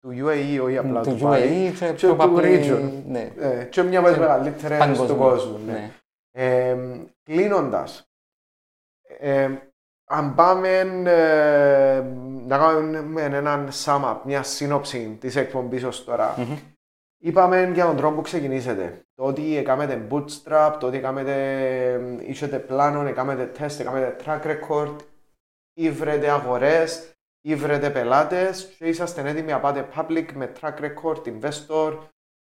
του 0.00 0.10
UAE, 0.10 0.60
όχι 0.62 0.76
απλά 0.78 1.00
του 1.00 1.16
του 1.16 1.28
UAE 1.28 1.72
και, 1.78 1.92
και 1.92 2.06
του 2.06 2.40
region. 2.42 2.90
Ναι. 3.06 3.32
Ε, 3.38 3.64
και 3.64 3.82
μια 3.82 3.98
από 3.98 4.08
τις 4.08 4.18
μεγαλύτερες 4.18 4.78
Παγκοσμίως, 4.78 5.06
στον 5.06 5.18
κόσμο. 5.18 5.58
Ναι. 5.66 5.72
ναι. 5.72 5.90
Ε, 6.32 6.76
Κλείνοντας, 7.22 8.08
ε, 9.18 9.48
αν 10.10 10.34
πάμε 10.34 10.78
ε, 11.04 12.04
να 12.48 12.58
κάνουμε 12.58 13.22
έναν 13.22 13.68
sum 13.84 14.04
up, 14.04 14.16
μια 14.24 14.42
σύνοψη 14.42 15.16
της 15.20 15.36
εκπομπής 15.36 15.84
ως 15.84 16.04
τώρα. 16.04 16.34
Μμμ. 16.38 16.56
Είπαμε 17.20 17.70
για 17.74 17.86
τον 17.86 17.96
τρόπο 17.96 18.14
που 18.14 18.22
ξεκινήσετε. 18.22 19.02
Το 19.14 19.24
ότι 19.24 19.56
έκαμετε 19.56 20.06
bootstrap, 20.10 20.76
το 20.80 20.86
ότι 20.86 20.96
έκαμετε, 20.96 22.18
είσετε 22.20 22.58
πλάνο, 22.58 23.06
έκαμετε 23.06 23.52
test, 23.58 23.80
έκαμετε 23.80 24.16
track 24.24 24.40
record, 24.42 24.96
ήβρετε 25.72 26.30
αγορές, 26.30 27.12
ήβρετε 27.40 27.90
πελάτες 27.90 28.64
και 28.78 28.84
είσαστε 28.84 29.28
έτοιμοι 29.28 29.50
να 29.50 29.60
πάτε 29.60 29.88
public 29.96 30.26
με 30.34 30.52
track 30.60 30.74
record, 30.80 31.22
investor, 31.24 31.98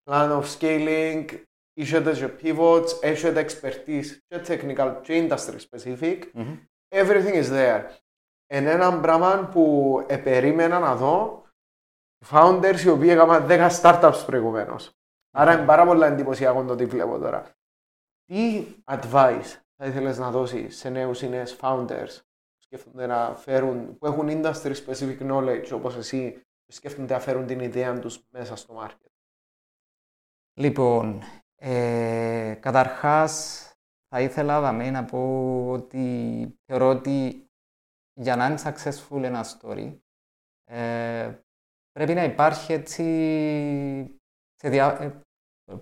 plan 0.09 0.41
of 0.41 0.43
scaling, 0.59 1.25
είσετε 1.73 2.11
και 2.11 2.29
pivots, 2.41 2.87
έχετε 3.01 3.45
expertise 3.45 4.05
και 4.27 4.41
technical 4.47 4.95
και 5.01 5.27
industry 5.27 5.57
specific. 5.69 6.19
Μμμ. 6.33 6.57
Everything 6.95 7.33
is 7.43 7.49
there. 7.49 7.81
Είναι 8.49 8.71
ένα 8.71 8.99
πράγμα 8.99 9.49
που 9.51 10.05
επερίμενα 10.07 10.79
να 10.79 10.95
δω 10.95 11.43
founders 12.25 12.79
οι 12.85 12.89
οποίοι 12.89 13.09
έκαναν 13.11 13.45
10 13.49 13.69
startups 13.81 14.23
προηγουμένως. 14.25 14.91
Άρα 15.31 15.53
είναι 15.53 15.65
πάρα 15.65 15.85
πολύ 15.85 16.03
εντυπωσιακό 16.03 16.63
το 16.63 16.75
τι 16.75 16.85
βλέπω 16.85 17.17
τώρα. 17.17 17.51
Τι 18.25 18.65
advice 18.85 19.59
θα 19.75 19.85
ήθελες 19.85 20.17
να 20.17 20.31
δώσεις 20.31 20.77
σε 20.77 20.89
νέους 20.89 21.21
ή 21.21 21.29
νέες 21.29 21.57
founders 21.61 22.19
που 22.19 22.61
σκέφτονται 22.63 23.05
να 23.05 23.35
φέρουν, 23.35 23.97
που 23.97 24.05
έχουν 24.05 24.27
industry 24.29 24.73
specific 24.85 25.31
knowledge 25.31 25.69
όπως 25.73 25.95
εσύ, 25.95 26.31
που 26.65 26.71
σκέφτονται 26.71 27.13
να 27.13 27.19
φέρουν 27.19 27.45
την 27.45 27.59
ιδέα 27.59 27.99
τους 27.99 28.23
μέσα 28.29 28.55
στο 28.55 28.83
market; 28.83 29.09
Λοιπόν, 30.59 31.21
ε, 31.55 32.57
καταρχάς 32.59 33.61
θα 34.09 34.21
ήθελα 34.21 34.61
δαμέ 34.61 34.89
να 34.89 35.05
πω 35.05 35.65
ότι 35.71 36.57
θεωρώ 36.65 36.89
ότι 36.89 37.46
για 38.19 38.35
να 38.35 38.45
είναι 38.45 38.59
successful 38.63 39.23
ένα 39.23 39.45
story 39.45 39.97
ε, 40.63 41.39
πρέπει 41.91 42.13
να 42.13 42.23
υπάρχει 42.23 42.73
έτσι 42.73 43.03
σε 44.55 44.69
δια- 44.69 45.01
ε, 45.01 45.21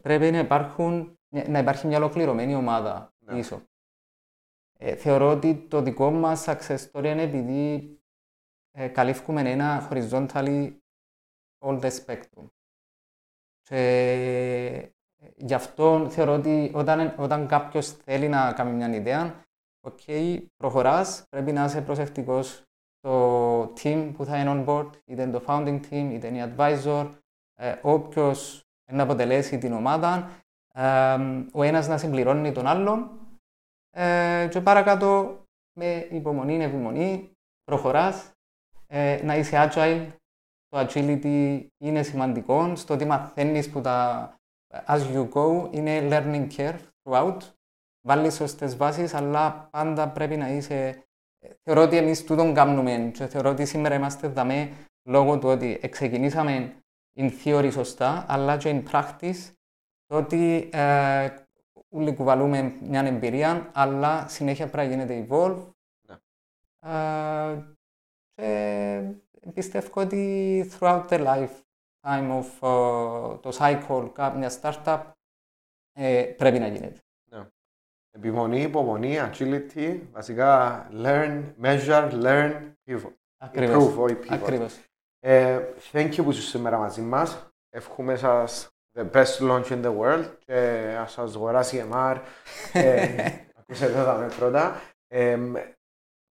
πρέπει 0.02 0.32
να, 0.32 0.40
υπάρχουν, 0.40 1.20
να 1.48 1.60
υπάρχει 1.60 1.88
μια 1.88 1.98
ολοκληρωμένη 1.98 2.56
ομάδα 2.56 3.14
Ναι. 3.26 3.34
πίσω. 3.34 3.62
Ε, 4.80 4.96
θεωρώ 4.96 5.30
ότι 5.32 5.56
το 5.56 5.82
δικό 5.82 6.12
μας 6.12 6.46
success 6.48 6.78
story 6.92 7.04
είναι 7.06 7.22
επειδή 7.22 8.00
ε, 8.72 8.88
καλύπτουμε 8.88 9.42
ένα 9.52 9.88
horizontally 9.92 10.78
all 11.66 11.80
the 11.82 11.92
spectrum. 11.92 12.48
Και 13.64 14.92
γι' 15.36 15.54
αυτό 15.54 16.10
θεωρώ 16.10 16.34
ότι 16.34 16.72
όταν, 16.76 17.16
όταν 17.18 17.48
κάποιος 17.48 17.92
θέλει 17.92 18.28
να 18.28 18.54
κάνει 18.54 18.72
μια 18.72 18.96
ιδέα, 18.96 19.45
οκ, 19.86 20.00
προχωράς, 20.58 21.24
πρέπει 21.30 21.52
να 21.52 21.66
είσαι 21.66 21.82
προσεκτικός 21.82 22.64
στο 22.98 23.62
team 23.64 24.12
που 24.16 24.26
θα 24.26 24.40
είναι 24.40 24.52
on 24.52 24.66
board, 24.70 24.90
είτε 25.06 25.22
είναι 25.22 25.32
το 25.32 25.44
founding 25.48 25.80
team, 25.90 26.10
είτε 26.12 26.28
είναι 26.28 26.38
οι 26.38 26.54
advisor, 26.56 27.10
ε, 27.54 27.76
όποιος 27.82 28.64
να 28.92 29.04
αποτελέσει 29.04 29.58
την 29.58 29.74
ομάδα, 29.74 30.30
ε, 30.74 31.18
ο 31.54 31.64
ένας 31.64 31.88
να 31.88 31.98
συμπληρώνει 31.98 32.52
τον 32.52 32.68
άλλον. 32.68 33.10
Ε, 33.90 34.48
και 34.52 34.62
παρακάτω 34.62 35.40
με 35.80 36.08
υπομονή, 36.12 36.64
ευημονή, 36.64 37.32
προχωράς, 37.64 38.32
ε, 38.88 39.22
να 39.24 39.36
είσαι 39.36 39.70
agile, 39.72 40.08
το 40.68 40.80
agility 40.80 41.68
είναι 41.78 42.04
σημαντικό. 42.04 42.76
Στο 42.76 42.94
ότι 42.94 43.06
μαθαίνεις 43.06 43.70
που 43.70 43.82
τα 43.82 44.30
as 44.86 45.00
you 45.14 45.30
go 45.30 45.68
είναι 45.72 46.08
learning 46.10 46.48
curve 46.58 46.80
throughout. 47.04 47.38
Βάλεις 48.08 48.36
σωστές 48.36 48.78
βάσεις, 48.78 49.14
αλλά 49.14 49.68
πάντα 49.72 50.10
πρέπει 50.10 50.38
να 50.38 50.50
είσαι... 50.50 51.04
Θεωρώ 51.62 51.82
ότι 51.82 51.98
εμείς 51.98 52.24
τούτον 52.24 52.54
κάνουμε 52.54 53.12
και 53.14 53.28
θεωρώ 53.28 53.50
ότι 53.50 53.66
σήμερα 53.66 53.96
είμαστε 53.96 54.28
δαμέ 54.28 54.72
λόγω 55.08 55.40
του 55.40 55.48
ότι 55.48 55.80
ξεκινήσαμε 55.90 56.76
in 57.16 57.32
theory 57.44 57.70
σωστά, 57.72 58.26
αλλά 58.28 58.58
και 58.58 58.84
in 58.84 58.92
practice 58.92 59.54
το 60.06 60.18
ότι 60.18 60.70
ε, 60.74 61.30
όλοι 61.90 62.14
κουβαλούμε 62.14 62.74
μια 62.82 63.02
εμπειρία, 63.02 63.72
αλλά 63.74 64.28
συνέχεια 64.28 64.68
πρέπει 64.68 64.96
να 64.96 65.04
γίνεται 65.04 65.28
evolve. 65.30 65.72
Ναι. 66.08 66.16
Ε, 68.36 69.16
και 69.42 69.52
πιστεύω 69.54 70.02
ότι 70.02 70.72
throughout 70.72 71.08
the 71.08 71.26
lifetime 71.26 72.42
of 72.42 72.60
uh, 72.60 73.42
το 73.42 73.52
cycle 73.60 74.10
κάποια 74.14 74.52
startup 74.62 75.02
ε, 75.94 76.24
πρέπει 76.38 76.60
να 76.60 76.68
γίνεται. 76.68 77.05
Επιμονή, 78.16 78.62
υπομονή, 78.62 79.18
agility, 79.32 80.00
βασικά 80.12 80.88
learn, 81.04 81.44
measure, 81.62 82.12
learn, 82.24 82.52
pivot. 82.86 83.14
Ακριβώς. 83.38 83.84
Improve, 83.84 83.98
όχι 83.98 84.16
pivot. 84.22 84.34
Ακριβώς. 84.34 84.80
Ε, 85.20 85.60
thank 85.92 86.10
you 86.12 86.24
που 86.24 86.32
είσαι 86.32 86.42
σήμερα 86.42 86.78
μαζί 86.78 87.02
μας. 87.02 87.50
Εύχομαι 87.70 88.16
σας 88.16 88.70
the 88.98 89.06
best 89.12 89.38
launch 89.40 89.66
in 89.70 89.82
the 89.86 89.98
world 90.00 90.26
και 90.46 90.54
ας 91.00 91.12
σας 91.12 91.36
αγοράσει 91.36 91.78
η 91.78 91.84
MR. 91.92 92.18
Ε, 92.74 93.08
ακούσατε 93.60 93.94
τα 93.94 94.14
με 94.18 94.28
πρώτα. 94.40 94.82
Ε, 95.08 95.40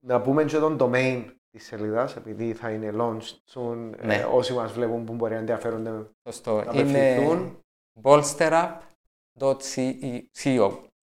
να 0.06 0.22
πούμε 0.22 0.44
και 0.44 0.58
τον 0.58 0.78
domain 0.80 1.26
της 1.52 1.66
σελίδας, 1.66 2.16
επειδή 2.16 2.54
θα 2.54 2.70
είναι 2.70 2.94
launched 2.98 3.38
soon. 3.54 3.90
Ναι. 4.02 4.16
Ε, 4.16 4.24
όσοι 4.24 4.54
μας 4.54 4.72
βλέπουν 4.72 5.06
που 5.06 5.14
μπορεί 5.14 5.34
να 5.34 5.40
ενδιαφέρονται 5.40 6.10
Σωστό. 6.28 6.56
να 6.64 6.72
Είναι 6.80 7.00
απευθυνθούν. 7.00 7.60
bolsterup.co. 9.40 10.72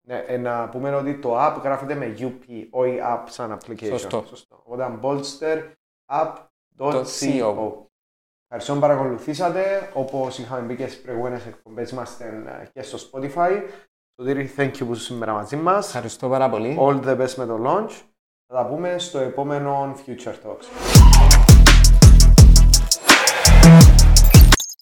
Ναι, 0.08 0.24
ε, 0.28 0.38
να 0.38 0.70
πούμε 0.70 0.96
ότι 0.96 1.20
το 1.20 1.38
app 1.38 1.58
γράφεται 1.64 1.96
με 1.96 2.16
UP, 2.20 2.68
όχι 2.70 3.00
app 3.04 3.24
σαν 3.26 3.58
application. 3.58 3.88
Σωστό. 3.88 4.24
Οπότε 4.64 5.00
bolsterapp.co. 5.02 6.48
.co. 6.78 7.86
Ευχαριστώ 8.50 8.74
που 8.74 8.80
παρακολουθήσατε. 8.80 9.92
Όπως 9.94 10.40
είχαμε 10.40 10.62
μπει 10.62 10.76
και 10.76 10.88
στις 10.88 11.02
προηγούμενες 11.02 11.46
εκπομπές, 11.46 11.92
είμαστε 11.92 12.44
ε, 12.62 12.68
και 12.74 12.82
στο 12.82 12.98
Spotify. 12.98 13.62
Σωτήρη, 14.16 14.54
thank 14.58 14.72
you 14.72 14.86
που 14.86 14.94
είσαι 14.94 15.04
σήμερα 15.04 15.34
μαζί 15.34 15.56
μας. 15.56 15.86
Ευχαριστώ 15.86 16.30
πάρα 16.30 16.50
πολύ. 16.50 16.78
All 16.80 17.02
the 17.04 17.22
best 17.22 17.34
με 17.36 17.46
το 17.46 17.60
launch. 17.66 17.92
Θα 18.48 18.56
τα 18.56 18.66
πούμε 18.68 19.00
στο 19.00 19.20
επόμενο 19.20 19.96
Future 20.06 20.36
Talks. 20.46 21.47